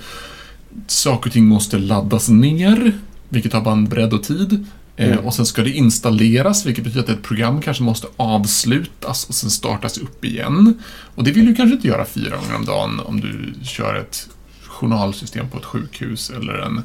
[0.88, 2.92] saker och ting måste laddas ner,
[3.30, 4.66] vilket har bandbredd och tid.
[4.96, 5.26] Eh, Mm.
[5.26, 9.50] Och sen ska det installeras, vilket betyder att ett program kanske måste avslutas och sen
[9.50, 10.84] startas upp igen.
[11.16, 14.30] Och det vill du kanske inte göra fyra gånger om dagen om du kör ett
[14.68, 16.84] journalsystem på ett sjukhus eller en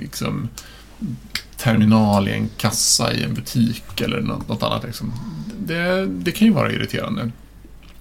[0.00, 0.48] liksom,
[1.56, 4.84] terminal i en kassa i en butik eller något, annat.
[4.84, 5.12] Liksom.
[5.58, 7.30] Det, det kan ju vara irriterande.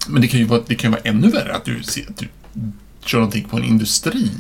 [0.08, 2.28] Men det kan ju vara, det kan vara ännu värre att du, ser, att du
[3.06, 4.32] kör någonting på en industri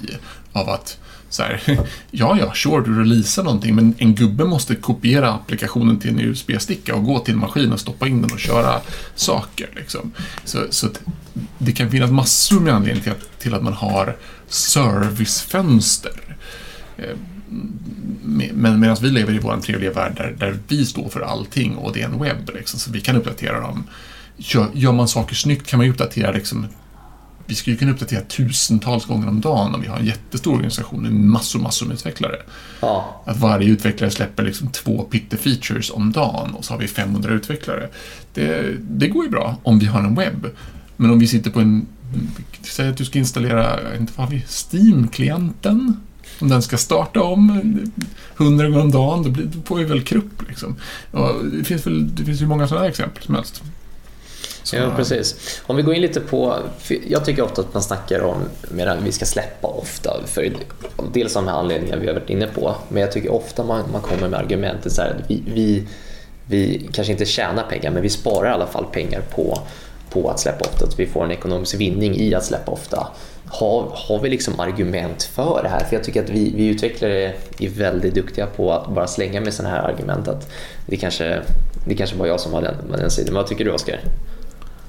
[0.53, 0.97] av att
[1.31, 1.61] så här,
[2.11, 6.95] ja, ja, sure, du releasar någonting, men en gubbe måste kopiera applikationen till en USB-sticka
[6.95, 8.81] och gå till en maskin och stoppa in den och köra
[9.15, 9.69] saker.
[9.75, 10.11] Liksom.
[10.45, 11.01] Så, så att
[11.57, 14.17] det kan finnas massor med anledningar till att, till att man har
[14.47, 16.37] servicefönster.
[16.97, 17.15] Eh,
[18.53, 21.93] men medan vi lever i vår trevliga värld där, där vi står för allting och
[21.93, 23.83] det är en webb, liksom, så vi kan uppdatera dem.
[24.37, 26.67] Gör, gör man saker snyggt kan man ju uppdatera liksom,
[27.45, 31.13] vi skulle kunna uppdatera tusentals gånger om dagen om vi har en jättestor organisation med
[31.13, 32.35] massor, massor med utvecklare.
[32.81, 37.33] Ja, Att varje utvecklare släpper liksom två pitte-features om dagen och så har vi 500
[37.33, 37.89] utvecklare.
[38.33, 40.47] Det, det går ju bra om vi har en webb.
[40.97, 41.85] Men om vi sitter på en...
[42.61, 45.99] Säg att du ska installera, inte vad vi, Steam-klienten.
[46.39, 47.49] Om den ska starta om
[48.37, 50.47] 100 gånger om dagen, då, blir, då får vi väl krupp.
[50.47, 50.75] Liksom.
[51.11, 53.63] Och det, finns väl, det finns ju många sådana här exempel som helst.
[54.63, 55.61] Så- ja, precis.
[55.67, 56.57] Om vi går in lite på...
[57.07, 58.37] Jag tycker ofta att man snackar om
[58.71, 60.13] medan vi ska släppa ofta.
[60.25, 60.51] För
[61.13, 62.75] dels av de här anledningarna vi har varit inne på.
[62.89, 65.87] Men jag tycker ofta man, man kommer med argumentet så här att vi, vi,
[66.45, 69.59] vi kanske inte tjänar pengar, men vi sparar i alla fall pengar på,
[70.09, 70.85] på att släppa ofta.
[70.85, 73.07] Att vi får en ekonomisk vinning i att släppa ofta.
[73.45, 75.85] Har, har vi liksom argument för det här?
[75.85, 79.53] För jag tycker att vi, vi utvecklare är väldigt duktiga på att bara slänga med
[79.53, 80.27] sådana här argument.
[80.27, 80.49] Att
[80.85, 81.41] det kanske,
[81.85, 83.35] det kanske var jag som var den, den sidan.
[83.35, 83.99] Vad tycker du Oskar?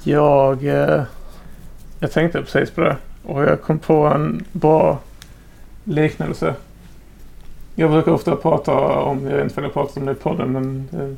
[0.03, 1.03] Jag, eh,
[2.01, 4.99] jag tänkte precis på det och jag kom på en bra
[5.85, 6.55] liknelse.
[7.75, 10.53] Jag brukar ofta prata om, jag vet inte om jag pratat om det i podden,
[10.53, 11.09] men eh,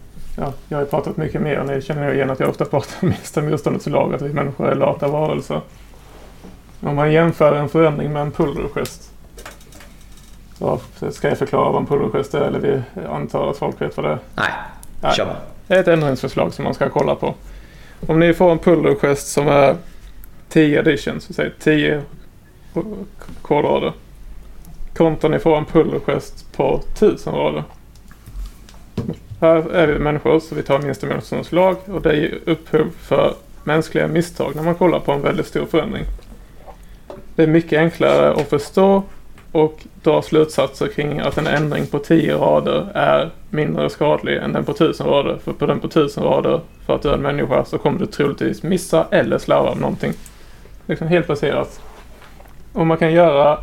[0.45, 1.65] ja, jag har pratat mycket mer.
[1.65, 4.75] Ni känner igen att jag ofta pratar om minsta motståndets lag, att vi människor är
[4.75, 5.61] lata varelser.
[6.81, 8.33] Om man jämför en förändring med en.
[10.59, 13.97] Så ska jag förklara vad en pull request är eller vi antar att folk vet
[13.97, 14.19] vad det är?
[14.35, 14.53] Nej,
[15.01, 15.15] Nej.
[15.15, 15.54] kör bara.
[15.69, 17.35] Är ett ändringsförslag som man ska kolla på.
[18.07, 19.77] Om ni får en pull request som är
[20.49, 22.03] 10 editions, vi säger 10
[23.43, 23.93] kodrader.
[24.97, 27.65] Kontra ni får en pull request på 1000 rader.
[29.41, 33.35] Här är vi människor så vi tar minsta motståndets lag och det ger upphov för
[33.65, 36.05] mänskliga misstag när man kollar på en väldigt stor förändring.
[37.37, 39.03] Det är mycket enklare att förstå
[39.55, 44.65] och dra slutsatser kring att en ändring på 10 rader är mindre skadlig än den
[44.65, 45.39] på 1000 rader.
[45.45, 48.07] För på den på 1000 rader, för att du är en människa, så kommer du
[48.07, 50.13] troligtvis missa eller slarva med någonting.
[50.87, 51.81] Liksom helt baserat.
[52.73, 53.59] Om man kan göra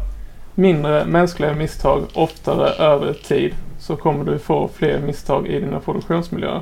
[0.56, 6.62] mindre mänskliga misstag oftare över tid så kommer du få fler misstag i dina produktionsmiljöer.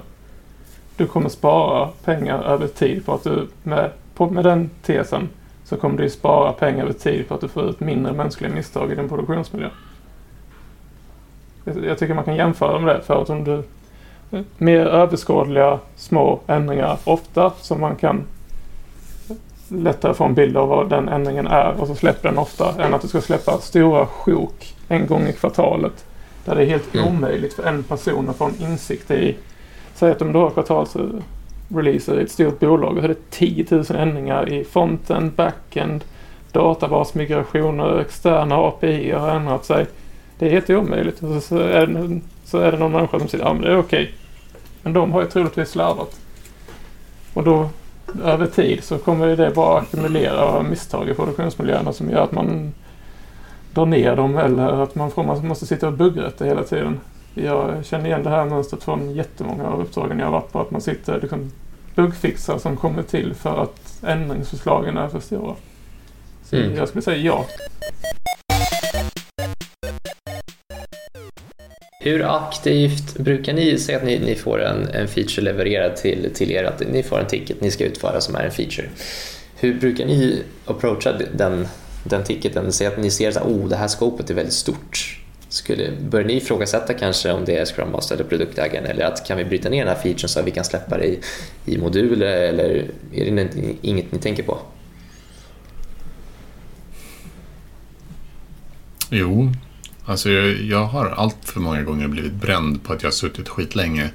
[0.98, 5.30] Du kommer spara pengar över tid på att du med, på, med den tesen
[5.69, 8.91] så kommer du spara pengar över tid på att du får ut mindre mänskliga misstag
[8.91, 9.69] i din produktionsmiljö.
[11.63, 13.63] Jag tycker man kan jämföra med det för att om du
[14.58, 18.23] mer överskådliga små ändringar ofta som man kan
[19.67, 22.93] lättare få en bild av vad den ändringen är och så släpper den ofta än
[22.93, 26.05] att du ska släppa stora sjok en gång i kvartalet
[26.45, 27.08] där det är helt Mm.
[27.08, 29.38] omöjligt för en person att få en insikt i.
[29.93, 30.49] Säg att om du har
[31.75, 36.03] releaser i ett stort bolag och hade är 10 000 ändringar i fronten, backend,
[36.51, 39.88] databasmigrationer, externa API har ändrat sig.
[40.39, 41.23] Det är helt omöjligt.
[41.23, 43.79] Och så, är det, så är det någon människa som säger ja men det är
[43.79, 44.13] okej.
[44.82, 46.19] Men de har ju troligtvis slarvat.
[47.34, 47.69] Och då
[48.23, 52.73] över tid så kommer det bara ackumulera misstag i produktionsmiljöerna som gör att man
[53.73, 56.99] drar ner dem eller att man, får, man måste sitta och buggrätta hela tiden.
[57.43, 60.60] Jag känner igen det här mönstret från jättemånga av uppdragen jag har varit på.
[60.62, 61.52] Att man sitter liksom
[61.95, 65.56] buggfixar som kommer till för att ändringsförslagen är för stora.
[66.43, 66.75] Så Mm.
[66.75, 67.45] jag skulle säga ja.
[72.02, 76.52] Hur aktivt brukar ni säga att ni, ni får en, en feature levererad till, till
[76.52, 76.63] er?
[76.63, 78.89] Att ni får en ticket ni ska utföra som är en feature.
[79.56, 81.67] Hur brukar ni approacha den,
[82.04, 82.71] den ticketen?
[82.71, 85.19] Säg att ni ser att oh, det här scopet är väldigt stort.
[85.52, 88.86] Skulle, börjar ni ifrågasätta kanske om det är Scrum Master eller produktägaren?
[88.86, 91.06] Eller att kan vi bryta ner den här featuren så att vi kan släppa det
[91.06, 91.20] i,
[91.66, 92.28] i moduler?
[92.28, 92.70] Eller
[93.14, 94.60] är det inget- inget ni tänker på?
[99.10, 99.52] Jo,
[100.06, 103.50] alltså jag, jag har allt för många gånger blivit bränd på att jag har suttit
[103.50, 104.10] skitlänge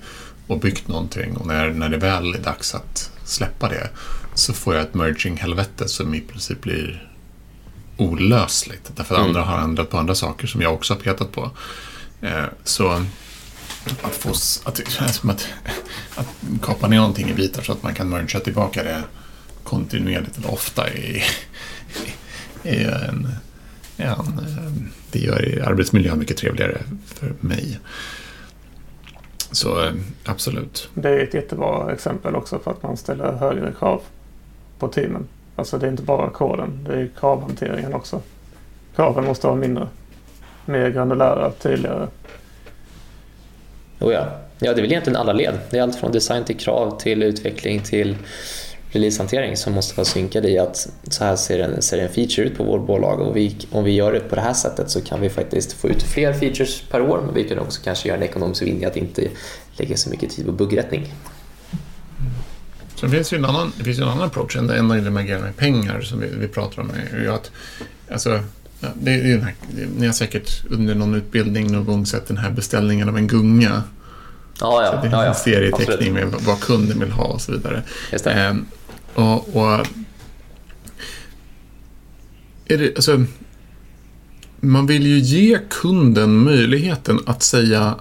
[0.46, 1.36] och byggt någonting.
[1.36, 3.88] Och när, när det väl är dags att släppa det
[4.34, 7.10] så får jag ett merging-helvete som i princip blir
[7.96, 8.92] olösligt.
[8.96, 9.28] Därför att Mm.
[9.30, 11.50] andra har ändrat på andra saker som jag också har petat på.
[12.20, 12.88] Eh, så
[14.02, 14.30] att få
[14.68, 15.48] att, det känns som att,
[16.14, 16.26] att
[16.62, 19.04] kapa ner någonting i bitar så att man kan mergea tillbaka det
[19.64, 21.24] kontinuerligt eller ofta är,
[22.62, 23.28] är ju en,
[23.96, 24.72] en, eh,
[25.10, 27.78] det gör arbetsmiljön mycket trevligare för mig.
[29.50, 29.92] Så eh,
[30.24, 30.88] absolut.
[30.94, 34.02] Det är ett jättebra exempel också för att man ställer högre krav
[34.78, 35.28] på teamen.
[35.56, 38.20] Alltså det är inte bara koden, det är kravhanteringen också.
[38.96, 39.88] Kraven måste vara mindre.
[40.64, 42.08] Mer granulära, tydligare.
[44.00, 44.26] Oh ja.
[44.58, 45.58] ja, det är väl egentligen alla led.
[45.70, 48.16] Det är allt från design till krav till utveckling till
[48.94, 52.56] releasehantering som måste vara synkade i att så här ser en, ser en feature ut
[52.56, 55.20] på vårt bolag och vi, om vi gör det på det här sättet så kan
[55.20, 58.24] vi faktiskt få ut fler features per år men vi kan också kanske göra en
[58.24, 59.28] ekonomisk vinning att inte
[59.76, 61.12] lägga så mycket tid på buggrättning.
[63.00, 65.26] Sen finns det ju en annan, det finns ju en annan approach än när man
[65.40, 66.90] med pengar som vi, vi pratar om.
[66.90, 67.50] är att,
[68.10, 68.40] alltså,
[68.94, 69.54] det är ju den här,
[69.96, 73.82] ni har säkert under någon utbildning någon gång sett den här beställningen av en gunga.
[74.60, 75.34] Ja, Så ja, det är ja, en ja.
[75.34, 76.32] serieteckning Absolut.
[76.32, 77.82] med vad kunden vill ha och så vidare.
[78.10, 78.26] Det.
[78.30, 78.66] Ehm,
[79.14, 79.86] och, och
[82.66, 83.24] är det, alltså,
[84.60, 87.94] man vill ju ge kunden möjligheten att säga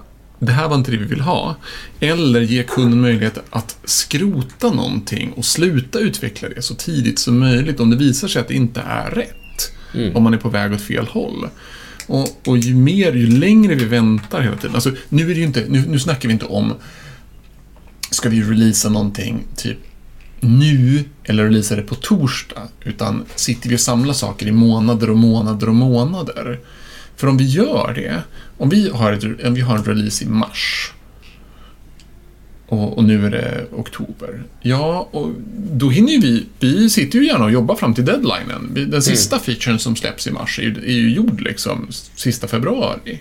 [0.44, 1.56] det här var inte det vi vill ha.
[2.00, 7.80] Eller ge kunden möjlighet att skrota någonting och sluta utveckla det så tidigt som möjligt
[7.80, 9.72] om det visar sig att det inte är rätt.
[9.94, 10.16] Mm.
[10.16, 11.48] Om man är på väg åt fel håll.
[12.06, 14.74] Och, och ju mer, ju längre vi väntar hela tiden.
[14.74, 16.74] Alltså, nu, är det inte, nu, nu snackar vi inte om
[18.10, 19.78] ska vi releasa någonting typ
[20.40, 22.68] nu eller releasa det på torsdag.
[22.84, 26.60] Utan sitter vi och samlar saker i månader och månader och månader.
[27.16, 28.22] För om vi gör det,
[28.58, 30.92] om vi har, ett, om vi har en release i mars
[32.66, 34.42] och, och nu är det oktober.
[34.62, 35.30] Ja, och
[35.72, 38.90] då hinner ju vi, vi sitter ju gärna och jobbar fram till deadlinen.
[38.90, 43.20] Den sista featuren som släpps i mars är ju, är ju gjord liksom sista februari.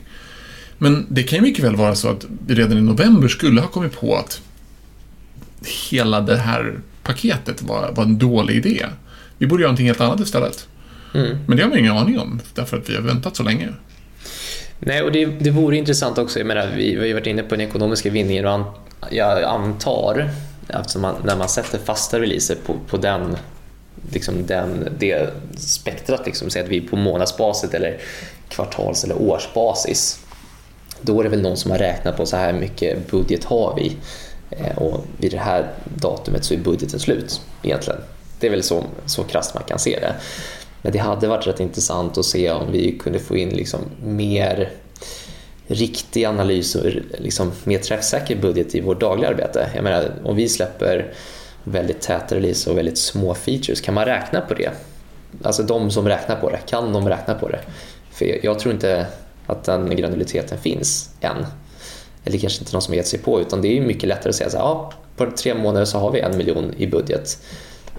[0.78, 3.68] Men det kan ju mycket väl vara så att vi redan i november skulle ha
[3.68, 4.42] kommit på att
[5.90, 8.86] hela det här paketet var, var en dålig idé.
[9.38, 10.68] Vi borde göra någonting helt annat istället.
[11.14, 11.38] Mm.
[11.48, 13.70] Men det har man ingen aning om, därför att vi har väntat så länge.
[14.80, 16.40] Nej, och det, det vore intressant också.
[16.40, 18.64] Jag menar, vi, vi har ju varit inne på den ekonomiska vinningen och an,
[19.12, 20.30] jag antar,
[20.68, 23.38] eftersom man, när man sätter fasta releaser på, på den,
[24.12, 27.98] liksom den, det spektrat, liksom, säg att vi är på månadsbasis eller
[28.50, 30.20] kvartals eller årsbasis,
[31.02, 33.98] då är det väl någon som har räknat på så här mycket budget har vi
[34.60, 38.00] Eh, och vid det här datumet så är budgeten slut egentligen.
[38.40, 40.16] Det är väl så, så krasst man kan se det.
[40.84, 44.72] Men det hade varit rätt intressant att se om vi kunde få in liksom mer
[45.68, 46.86] riktig analys och
[47.18, 49.70] liksom mer träffsäker budget i vårt dagliga arbete.
[49.76, 51.14] Jag menar, om vi släpper
[51.64, 54.72] väldigt täta release och väldigt små features, kan man räkna på det?
[55.44, 57.60] Alltså de som räknar på det, kan de räkna på det?
[58.12, 59.08] För jag, tror inte
[59.46, 61.46] att den granuliteten finns än.
[62.26, 64.36] Eller kanske inte någon som har gett sig på, utan det är mycket lättare att
[64.36, 67.38] säga så här, ja, på tre månader så har vi en miljon i budget.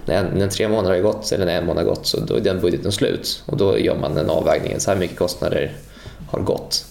[0.05, 2.41] När, när tre månader har gått, eller när en månad har gått, så då är
[2.41, 3.43] den budgeten slut.
[3.45, 5.71] Och då gör man en avvägning, så här mycket kostnader
[6.29, 6.85] har gått.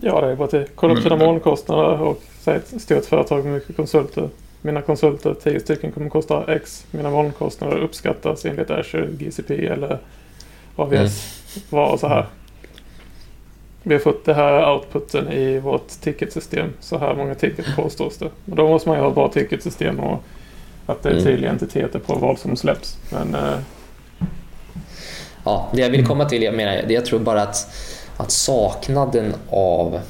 [0.00, 3.54] Ja, det är bara till kolla upp sina molnkostnader och säg ett stort företag med
[3.54, 4.28] mycket konsulter.
[4.62, 6.86] Mina konsulter, 10 stycken, kommer kosta X.
[6.90, 9.98] Mina molnkostnader uppskattas enligt Azure, GCP eller
[10.76, 10.92] AVS.
[10.92, 11.66] Mm.
[11.70, 12.26] Var så här.
[13.82, 16.72] Vi har fått det här outputen i vårt ticketsystem.
[16.80, 18.24] Så här många ticket påstås det.
[18.24, 20.22] Och då måste man ju ha ett bra ticketsystem och
[20.90, 21.24] att det är Mm.
[21.24, 22.96] tydliga entiteter på vad som släpps.
[23.10, 23.58] Men eh,
[25.44, 27.66] Ja, det jag vill komma till, jag menar, jag tror bara att,
[28.16, 30.00] att saknaden av,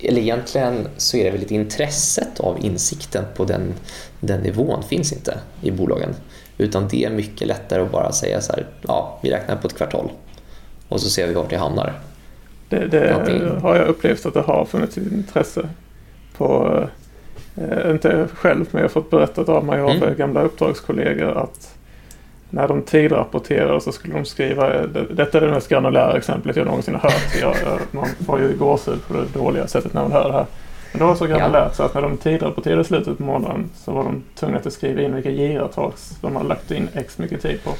[0.00, 3.74] eller egentligen så är det väl ett intresset av insikten på den,
[4.20, 6.14] den nivån finns inte i bolagen.
[6.58, 9.76] Utan det är mycket lättare att bara säga så här, ja, vi räknar på ett
[9.76, 10.10] kvartal
[10.88, 12.00] och så ser vi vart det hamnar.
[12.68, 13.12] Det, det
[13.62, 15.68] har jag upplevt att det har funnits ett intresse
[16.36, 16.80] på.
[17.60, 20.14] Eh, inte själv, men jag har fått berättat av mig av Mm.
[20.18, 21.74] gamla uppdragskollegor att
[22.50, 26.56] när de tidrapporterar så skulle de skriva, eh, det- detta är det mest granulära exemplet
[26.56, 27.36] jag någonsin har hört.
[27.40, 30.46] Jag, jag, man får ju gåshud på det dåliga sättet när man hör det här.
[30.92, 34.04] Men det var så granulärt så att när de tidrapporterade slutet på månaden så var
[34.04, 37.70] de tvungna att skriva in vilka giratags de hade lagt in x mycket tid på.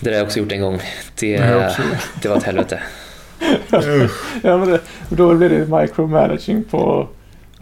[0.00, 0.78] Det har jag också gjort en gång.
[1.20, 1.76] Det, Det
[2.22, 2.80] det var ett helvete.
[4.42, 7.08] Ja, men det, då blir det micromanaging på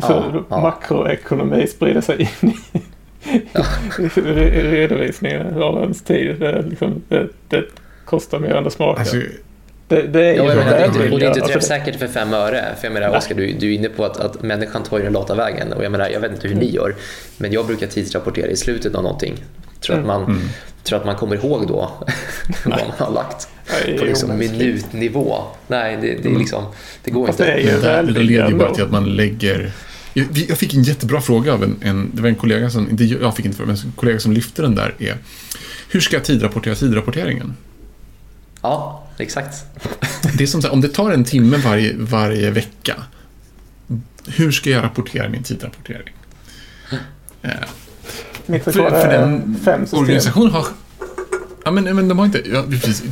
[0.02, 0.60] Ja, så ja.
[0.60, 2.80] makroekonomi sprider sig in i
[4.20, 6.36] re- redovisningen av ens tid.
[6.40, 7.64] Det, är liksom, det, det
[8.04, 9.00] kostar mer än det smakar.
[9.00, 9.16] Alltså,
[9.88, 11.14] Det, det är Ja, ju jag menar, det är inte, välvilja.
[11.14, 12.64] och det är inte Alltså, träffsäkert för fem öre.
[12.80, 15.12] För jag menar, Oskar, du, du är inne på att, att människan tar ju den
[15.12, 15.72] lata vägen.
[15.72, 16.94] Och jag, menar, jag vet inte hur ni gör,
[17.38, 19.34] men jag brukar tidsrapportera i slutet av någonting.
[19.80, 20.48] Tror att man,
[20.84, 21.76] tror att man kommer ihåg då
[22.64, 23.48] vad man har lagt
[23.86, 25.34] Nej, på liksom minutnivå.
[25.66, 26.64] Nej, det, det, är liksom,
[27.04, 27.52] det går Fast inte.
[27.52, 29.70] det är ju Det, det leder ju bara till att man lägger...
[30.12, 33.36] Jag, fick en jättebra fråga av en, en, det var en kollega som, inte jag
[33.36, 35.16] fick inte fråga, men en kollega som lyfte den där är
[35.88, 37.54] Hur ska jag tidrapportera tidrapporteringen?
[38.62, 39.64] Ja, exakt.
[40.38, 42.94] Det är som så här, om det tar en timme varje, varje vecka,
[44.26, 46.14] hur ska jag rapportera min tidrapportering?
[47.42, 47.50] Eh,
[48.46, 49.98] Mitt för, för den fem system.
[49.98, 50.66] organisationen har...
[51.64, 52.42] Ja, men, men de har inte...
[52.52, 53.02] Ja, precis.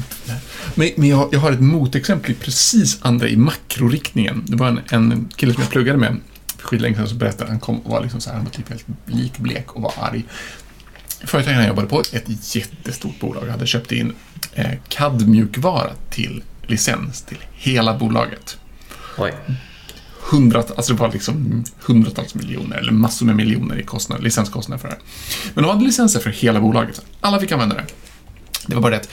[0.74, 4.44] Men, men jag, jag har ett motexempel i precis andra i makroriktningen.
[4.46, 6.16] Det var en, en kille som jag pluggade med
[6.58, 8.86] skitlänge sedan som berättade han kom och var liksom så här, han var typ helt
[9.06, 10.24] likblek och var arg.
[11.24, 14.14] Företaget han jobbade på, ett jättestort bolag, hade köpt in
[14.54, 18.58] eh, CAD-mjukvara till licens till hela bolaget.
[19.18, 19.34] Oj.
[20.30, 24.88] Hundrat, alltså det var liksom hundratals miljoner, eller massor med miljoner i kostnad, licenskostnader för
[24.88, 25.02] det här.
[25.54, 27.02] Men de hade licenser för hela bolaget.
[27.20, 27.86] Alla fick använda det.
[28.66, 29.08] Det var bara det att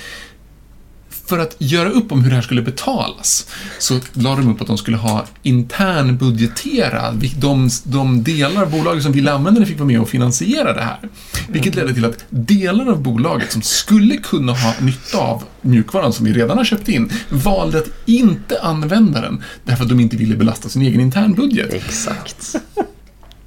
[1.27, 3.47] för att göra upp om hur det här skulle betalas
[3.79, 9.03] så la de upp att de skulle ha intern budgetera de, de delar av bolaget
[9.03, 10.99] som ville använda det fick vara med och finansiera det här.
[11.47, 16.25] Vilket ledde till att delar av bolaget som skulle kunna ha nytta av mjukvaran som
[16.25, 20.35] vi redan har köpt in valde att inte använda den därför att de inte ville
[20.35, 21.73] belasta sin egen internbudget.
[21.73, 22.55] Exakt.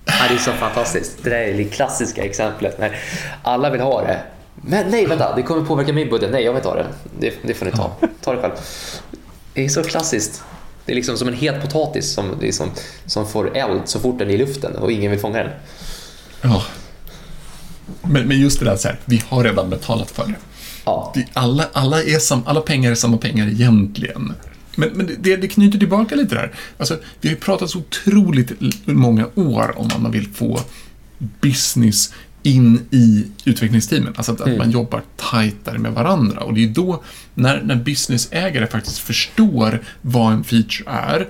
[0.04, 1.18] Ja, det är så fantastiskt.
[1.22, 2.96] Det där är det klassiska exemplet när
[3.42, 4.20] alla vill ha det.
[4.62, 6.30] Men nej, vänta, det kommer påverka min budget.
[6.32, 6.86] Nej, jag vill ha det.
[7.20, 7.96] Det, det får ni ta.
[8.20, 8.52] Ta det själv.
[9.54, 10.42] Det är så klassiskt.
[10.84, 12.70] Det är liksom som en het potatis som, liksom,
[13.06, 15.50] som får eld så fort den är i luften och ingen vill fånga den.
[16.42, 16.64] Ja.
[18.02, 20.34] Men, men just det där så här, vi har redan betalat för det.
[20.84, 24.32] Ja, Alla, alla, är sam, alla pengar är samma pengar egentligen.
[24.76, 26.52] Men, men det, det knyter tillbaka lite där.
[26.78, 28.52] Alltså, vi har ju pratat så otroligt
[28.84, 30.60] många år om att man vill få
[31.18, 34.14] business in i utvecklingsteamen.
[34.16, 36.40] Alltså att, att man jobbar tajtare med varandra.
[36.40, 37.02] Och det är då,
[37.34, 41.28] när, när businessägare faktiskt förstår vad en feature är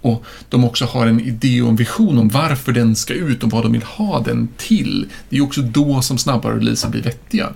[0.00, 3.50] och de också har en idé och en vision om varför den ska ut och
[3.50, 5.06] vad de vill ha den till.
[5.28, 7.52] Det är också då som snabbare releaser blir vettiga.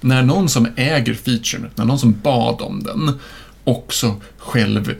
[0.00, 3.18] När någon som äger featuren, när någon som bad om den,
[3.64, 4.94] också själv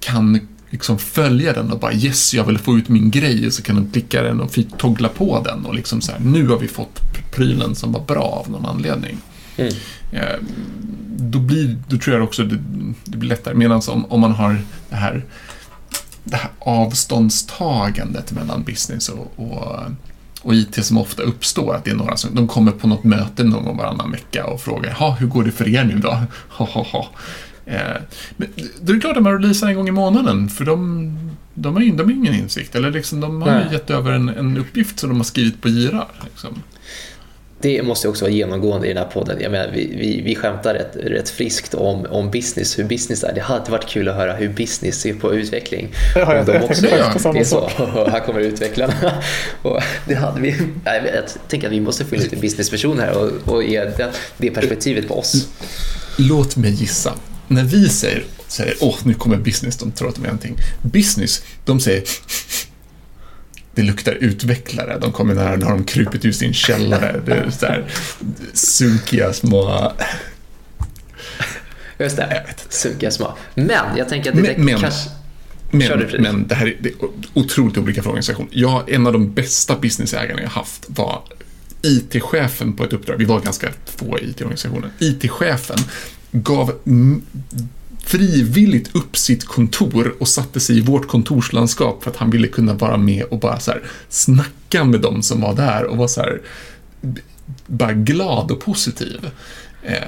[0.00, 3.62] kan liksom följa den och bara yes, jag vill få ut min grej, och så
[3.62, 6.68] kan de klicka den och toggla på den och liksom så här, nu har vi
[6.68, 7.00] fått
[7.34, 9.18] prylen som var bra av någon anledning.
[9.56, 9.72] Mm.
[10.12, 10.36] Eh,
[11.18, 12.58] Då, blir, då tror jag också det,
[13.04, 13.54] det blir lättare.
[13.54, 14.58] Medan om, om man har
[14.90, 15.24] det här,
[16.24, 19.82] det här avståndstagandet mellan business och, och,
[20.42, 23.44] och IT som ofta uppstår, att det är några som de kommer på något möte
[23.44, 26.10] någon gång varannan vecka och frågar "Ha, hur går det för er nu då?
[26.48, 27.06] Ha, ha, ha.
[27.66, 27.78] Eh,
[28.36, 28.48] men
[28.80, 31.12] då är det klart att man releasar en gång i månaden, för de,
[31.54, 32.74] de har ju de har ingen insikt.
[32.74, 33.64] Eller liksom, de har Nej.
[33.68, 36.06] ju gett över en, en uppgift som de har skrivit på Gira.
[36.24, 36.62] Liksom.
[37.60, 39.36] det måste också vara genomgående i den här podden.
[39.40, 43.34] Jag menar, vi, vi, vi skämtar rätt, rätt friskt om, om business, hur business är.
[43.34, 45.88] Det hade varit kul att höra hur business ser på utveckling.
[46.14, 47.68] Ja, jag, Om de också- det samma Det är så.
[48.10, 48.92] här kommer utvecklarna.
[49.62, 53.54] Och det hade vi, jag tänker att vi måste få in lite businesspersoner här och,
[53.54, 55.48] och ge det, det perspektivet på oss.
[56.18, 57.14] Låt mig gissa.
[57.48, 60.56] När vi säger, säger åh, nu kommer business, de tror att de är någonting.
[60.82, 62.02] Business, de säger
[63.74, 64.98] det luktar utvecklare.
[65.00, 67.20] De kommer nära, när har de krupit ur sin källare.
[67.26, 67.86] Det är så här
[68.52, 69.92] sunkiga små...
[71.98, 73.36] Just det, sunkiga små.
[73.54, 75.10] Men jag tänker att det, Men- men- kanske...
[75.70, 76.94] Men, du, men det här är, det är
[77.34, 78.48] otroligt olika för organisation.
[78.50, 81.22] Jag, en av de bästa businessägarna jag haft var
[81.82, 83.16] IT-chefen på ett uppdrag.
[83.16, 84.90] Vi var ganska få i IT-organisationen.
[84.98, 85.78] IT-chefen
[86.32, 86.72] gav
[88.04, 92.74] frivilligt upp sitt kontor och satte sig i vårt kontorslandskap för att han ville kunna
[92.74, 96.20] vara med och bara så här snacka med dem som var där och vara så
[96.20, 96.40] här
[97.66, 99.30] bara glad och positiv.
[99.82, 100.02] Eh,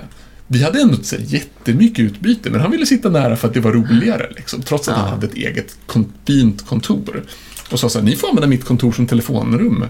[0.47, 3.61] vi hade ändå så här, jättemycket utbyte, men han ville sitta nära för att det
[3.61, 5.11] var roligare, liksom, trots att han Ja.
[5.15, 7.23] hade ett eget kon- fint kontor.
[7.71, 9.85] Och sa så här, ni får använda mitt kontor som telefonrum.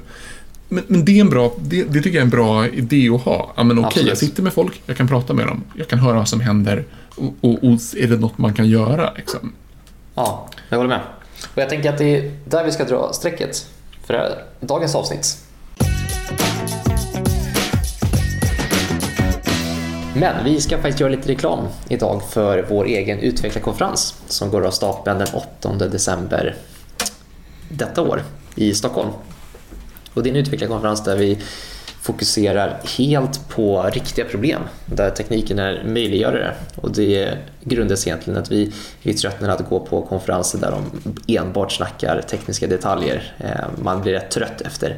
[0.69, 3.23] Men, men det, är en bra, det, det tycker jag är en bra idé att
[3.23, 3.53] ha.
[3.57, 4.09] Ja, men okej, Absolut.
[4.09, 6.85] jag sitter med folk, jag kan prata med dem, jag kan höra vad som händer
[7.17, 9.13] och, och, och är det något man kan göra?
[9.17, 9.53] Liksom?
[10.15, 11.01] Ja, jag håller med.
[11.55, 13.67] Och jag tänker att det är där vi ska dra strecket
[14.07, 15.39] för dagens avsnitt.
[20.15, 24.71] Men vi ska faktiskt göra lite reklam idag för vår egen utvecklarkonferens som går av
[24.71, 25.29] stapeln den
[25.61, 26.57] 8 december
[27.69, 28.23] detta år
[28.55, 29.11] i Stockholm.
[30.15, 31.39] Och det är en utvecklarkonferens där vi
[32.09, 36.55] fokuserar helt på riktiga problem där tekniken är möjliggörare.
[36.77, 40.85] Och det grundas egentligen att vi, är tröttnar att gå på konferenser där de
[41.37, 43.33] enbart snackar tekniska detaljer.
[43.39, 44.97] Eh, man blir rätt trött efter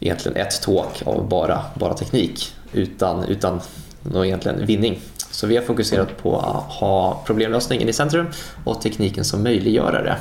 [0.00, 3.60] egentligen ett talk av bara, bara teknik utan, utan
[4.02, 5.00] någon egentligen vinning.
[5.30, 8.26] Så vi har fokuserat på att ha problemlösningen i centrum
[8.64, 10.16] och tekniken som möjliggörare.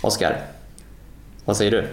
[0.00, 0.42] Oskar,
[1.44, 1.84] vad säger du?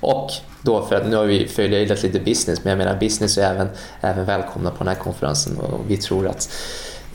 [0.00, 0.30] Och
[0.62, 3.68] då för att nu har vi följt lite business, men jag menar business är även,
[4.00, 6.50] även välkomna på den här konferensen och vi tror att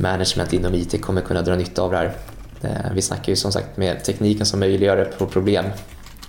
[0.01, 2.13] management inom IT kommer kunna dra nytta av det här.
[2.61, 5.65] Eh, vi snackar ju som sagt med tekniken som möjliggör på problem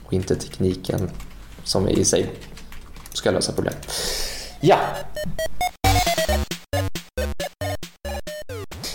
[0.02, 1.10] och inte tekniken
[1.64, 2.30] som i sig
[3.12, 3.74] ska lösa problem.
[4.60, 4.78] Ja!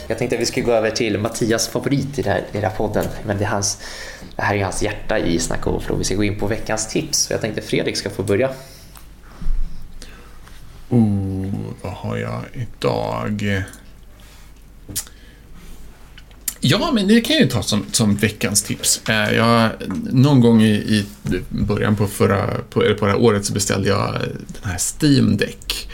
[0.08, 2.64] Jag tänkte att vi skulle gå över till Mattias favorit i den här, i den
[2.64, 3.06] här podden.
[3.26, 3.82] Men det, är hans,
[4.36, 5.98] det här är hans hjärta i Snack Overflow.
[5.98, 7.32] Vi ska gå in på veckans tips.
[7.32, 8.50] Jag tänkte Fredrik ska få börja.
[10.90, 11.46] Oh,
[11.82, 13.64] vad har jag idag?
[16.60, 19.02] Ja, men det kan jag ju ta som, som veckans tips.
[19.10, 19.70] Eh, jag,
[20.12, 21.06] någon gång i, i
[21.50, 24.14] början på, förra, på, på det här året så beställde jag
[24.62, 25.90] den här Steam Deck.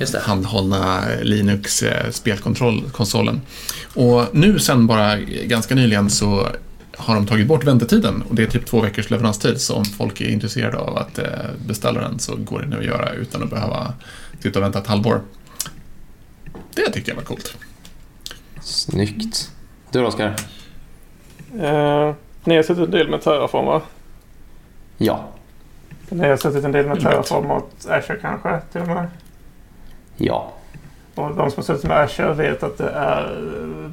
[0.00, 3.40] Just handhållna Linux-spelkonsolen.
[3.94, 6.48] Och nu sen bara ganska nyligen så
[6.96, 10.20] har de tagit bort väntetiden och det är typ två veckors leveranstid så om folk
[10.20, 11.26] är intresserade av att eh,
[11.66, 13.94] beställa den så går det nu att göra utan att behöva
[14.42, 15.22] sitta och vänta ett halvår.
[16.74, 17.54] Det tycker jag var coolt.
[18.62, 19.50] Snyggt.
[19.94, 20.34] Du då, Oskar?
[21.54, 22.14] Uh,
[22.44, 23.82] ni har sett en del med Terraform, va?
[24.96, 25.24] Ja.
[26.08, 29.08] Ni har sett en del med Terraform mot Azure kanske, till och med?
[30.16, 30.52] Ja.
[31.14, 33.42] Och de som har suttit med Azure vet att det är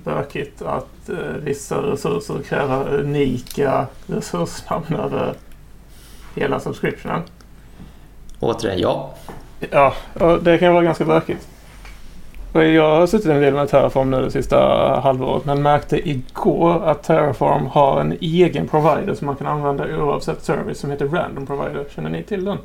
[0.04, 5.34] bökigt att uh, vissa resurser kräver unika resursnamn över
[6.36, 7.22] hela subscriptionen.
[8.40, 9.14] Återigen, ja.
[9.72, 11.48] Ja, och det kan vara ganska bökigt.
[12.54, 14.58] Jag har suttit en del med Terraform nu det sista
[15.04, 20.44] halvåret men märkte igår att Terraform har en egen provider som man kan använda oavsett
[20.44, 21.86] service som heter Random Provider.
[21.96, 22.58] Känner ni till den?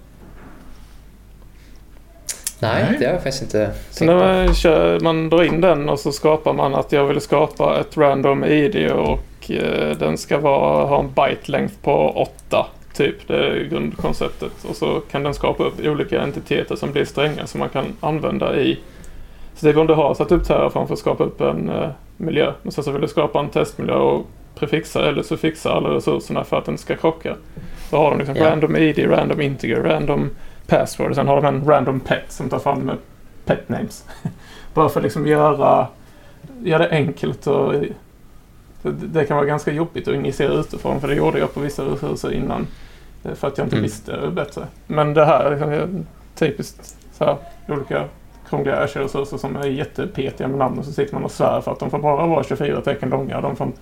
[2.59, 5.99] Nej, det har jag faktiskt inte Så när man, kör, man drar in den och
[5.99, 10.87] så skapar man att jag vill skapa ett random ID och eh, den ska vara,
[10.87, 12.11] ha en byte length på
[12.47, 13.29] 8 typ.
[13.29, 14.65] Det är grundkonceptet.
[14.69, 18.57] Och så kan den skapa upp olika entiteter som blir strängar som man kan använda
[18.57, 18.79] i
[19.57, 22.53] så typ om du har satt upp Terraform för att skapa upp en uh, miljö
[22.63, 26.57] och sen så vill du skapa en testmiljö och prefixa eller suffixa alla resurserna för
[26.57, 27.37] att den ska krocka.
[27.91, 28.51] Då har de liksom yeah.
[28.51, 30.31] random id, random integer, random
[30.67, 32.97] password och sen har de en random pet som tar fram med
[33.45, 34.05] pet names.
[34.75, 35.87] Bara för att liksom göra,
[36.63, 37.73] göra det enkelt och
[38.83, 41.85] det, det kan vara ganska jobbigt att injicera utifrån för det gjorde jag på vissa
[41.85, 42.67] resurser innan.
[43.25, 43.83] Eh, för att jag inte mm.
[43.83, 44.67] visste bättre.
[44.87, 47.37] Men det här är liksom typiskt så här,
[47.69, 48.05] olika
[48.49, 51.79] krångliga Azure-resurser som är jättepetiga med namn och så sitter man och svär för att
[51.79, 53.41] de får bara vara 24 tecken långa.
[53.41, 53.73] De får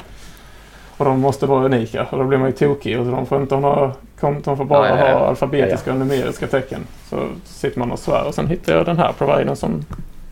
[0.97, 3.01] Och de måste vara unika och då blir man ju tokig.
[3.01, 5.19] Och de får inte ha några konton, får bara ja, ja.
[5.19, 6.81] ha alfabetiska och numeriska tecken.
[7.11, 8.27] Så sitter man och svär.
[8.27, 9.85] Och sen hittar jag den här providern som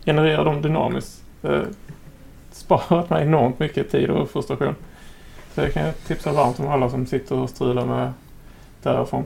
[0.05, 1.23] genererar dem dynamiskt.
[1.43, 1.61] Eh,
[2.51, 4.75] sparat mig enormt mycket tid och frustration.
[5.55, 8.13] Så det kan jag tipsa varmt om alla som sitter och strular med
[8.83, 9.25] därifrån.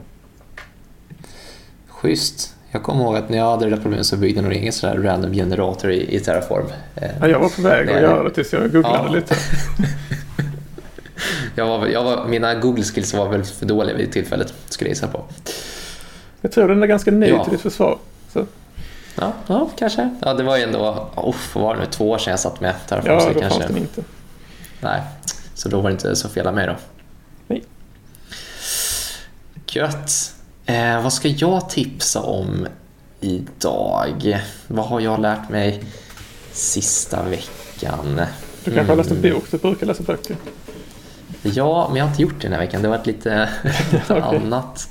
[1.88, 2.57] Schysst.
[2.78, 4.72] Jag kommer ihåg att när jag hade det där problemet så byggde jag nog ingen
[4.72, 6.66] sån random generator i, i Terraform.
[7.20, 9.12] Ja, jag var på väg att göra det tills jag googlade Ja.
[9.14, 9.36] lite.
[11.54, 14.94] Jag var, jag var, mina Google skills var väl för dåliga vid tillfället, skulle jag
[14.94, 15.24] gissa på.
[16.40, 17.44] Jag tror den är ganska ny Ja.
[17.44, 17.98] till ditt försvar.
[18.32, 18.46] Så,
[19.20, 20.14] Ja, ja kanske.
[20.22, 22.74] Ja, det var ju ändå, vad var det nu, två år sedan jag satt med
[22.88, 23.12] Terraform.
[23.14, 24.02] ja, så då det fanns kanske, den inte.
[24.80, 25.00] Nej,
[25.54, 26.76] så då var det inte så fel av mig då.
[27.46, 27.64] Nej.
[29.66, 30.34] Gött.
[30.68, 32.66] Eh, vad ska jag tipsa om
[33.20, 34.40] idag?
[34.66, 35.82] Vad har jag lärt mig
[36.52, 38.20] sista veckan?
[38.64, 39.32] Du kanske har läst en Mm.
[39.34, 39.44] bok?
[39.50, 40.36] Du brukar läsa böcker.
[41.42, 42.82] Ja, men jag har inte gjort det den här veckan.
[42.82, 43.48] Det har varit lite,
[44.08, 44.88] annat.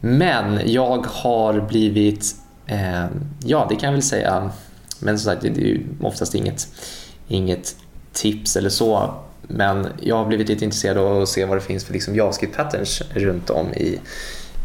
[0.00, 2.34] Men jag har blivit...
[2.66, 3.04] Eh,
[3.44, 4.50] ja, det kan jag väl säga.
[4.98, 6.68] Men som sagt, det är ju oftast inget,
[7.28, 7.76] inget
[8.12, 9.14] tips eller så.
[9.42, 13.02] Men jag har blivit lite intresserad av att se vad det finns för liksom JavaScript-patterns
[13.14, 13.98] runt om i,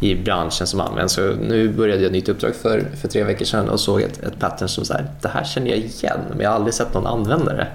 [0.00, 1.14] i branschen som används.
[1.14, 4.18] Så nu började jag ett nytt uppdrag för, för tre veckor sedan och såg ett,
[4.22, 6.94] ett pattern som så här, det här känner jag igen, men jag har aldrig sett
[6.94, 7.68] någon använda det.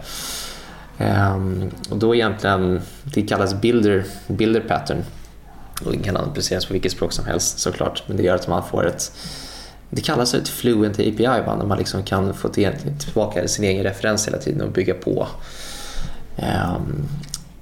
[0.99, 5.03] Um, och då egentligen, det kallas builder, builder pattern.
[5.85, 8.63] Och det kan appliceras på vilket språk som helst såklart, men det gör att man
[8.63, 9.11] får ett
[9.95, 11.55] det kallas ett fluent API va?
[11.55, 15.27] när man liksom kan få tillbaka sin egen referens hela tiden och bygga på.
[16.37, 17.07] Um,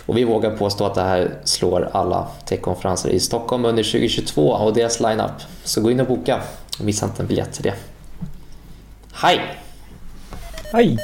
[0.06, 4.74] och vi vågar påstå att det här slår alla techkonferenser i Stockholm under 2022 och
[4.74, 5.32] deras lineup.
[5.64, 6.42] Så gå in och boka
[6.80, 7.74] missa inte en biljett till det.
[9.14, 9.42] Hej!
[10.74, 10.98] Hej!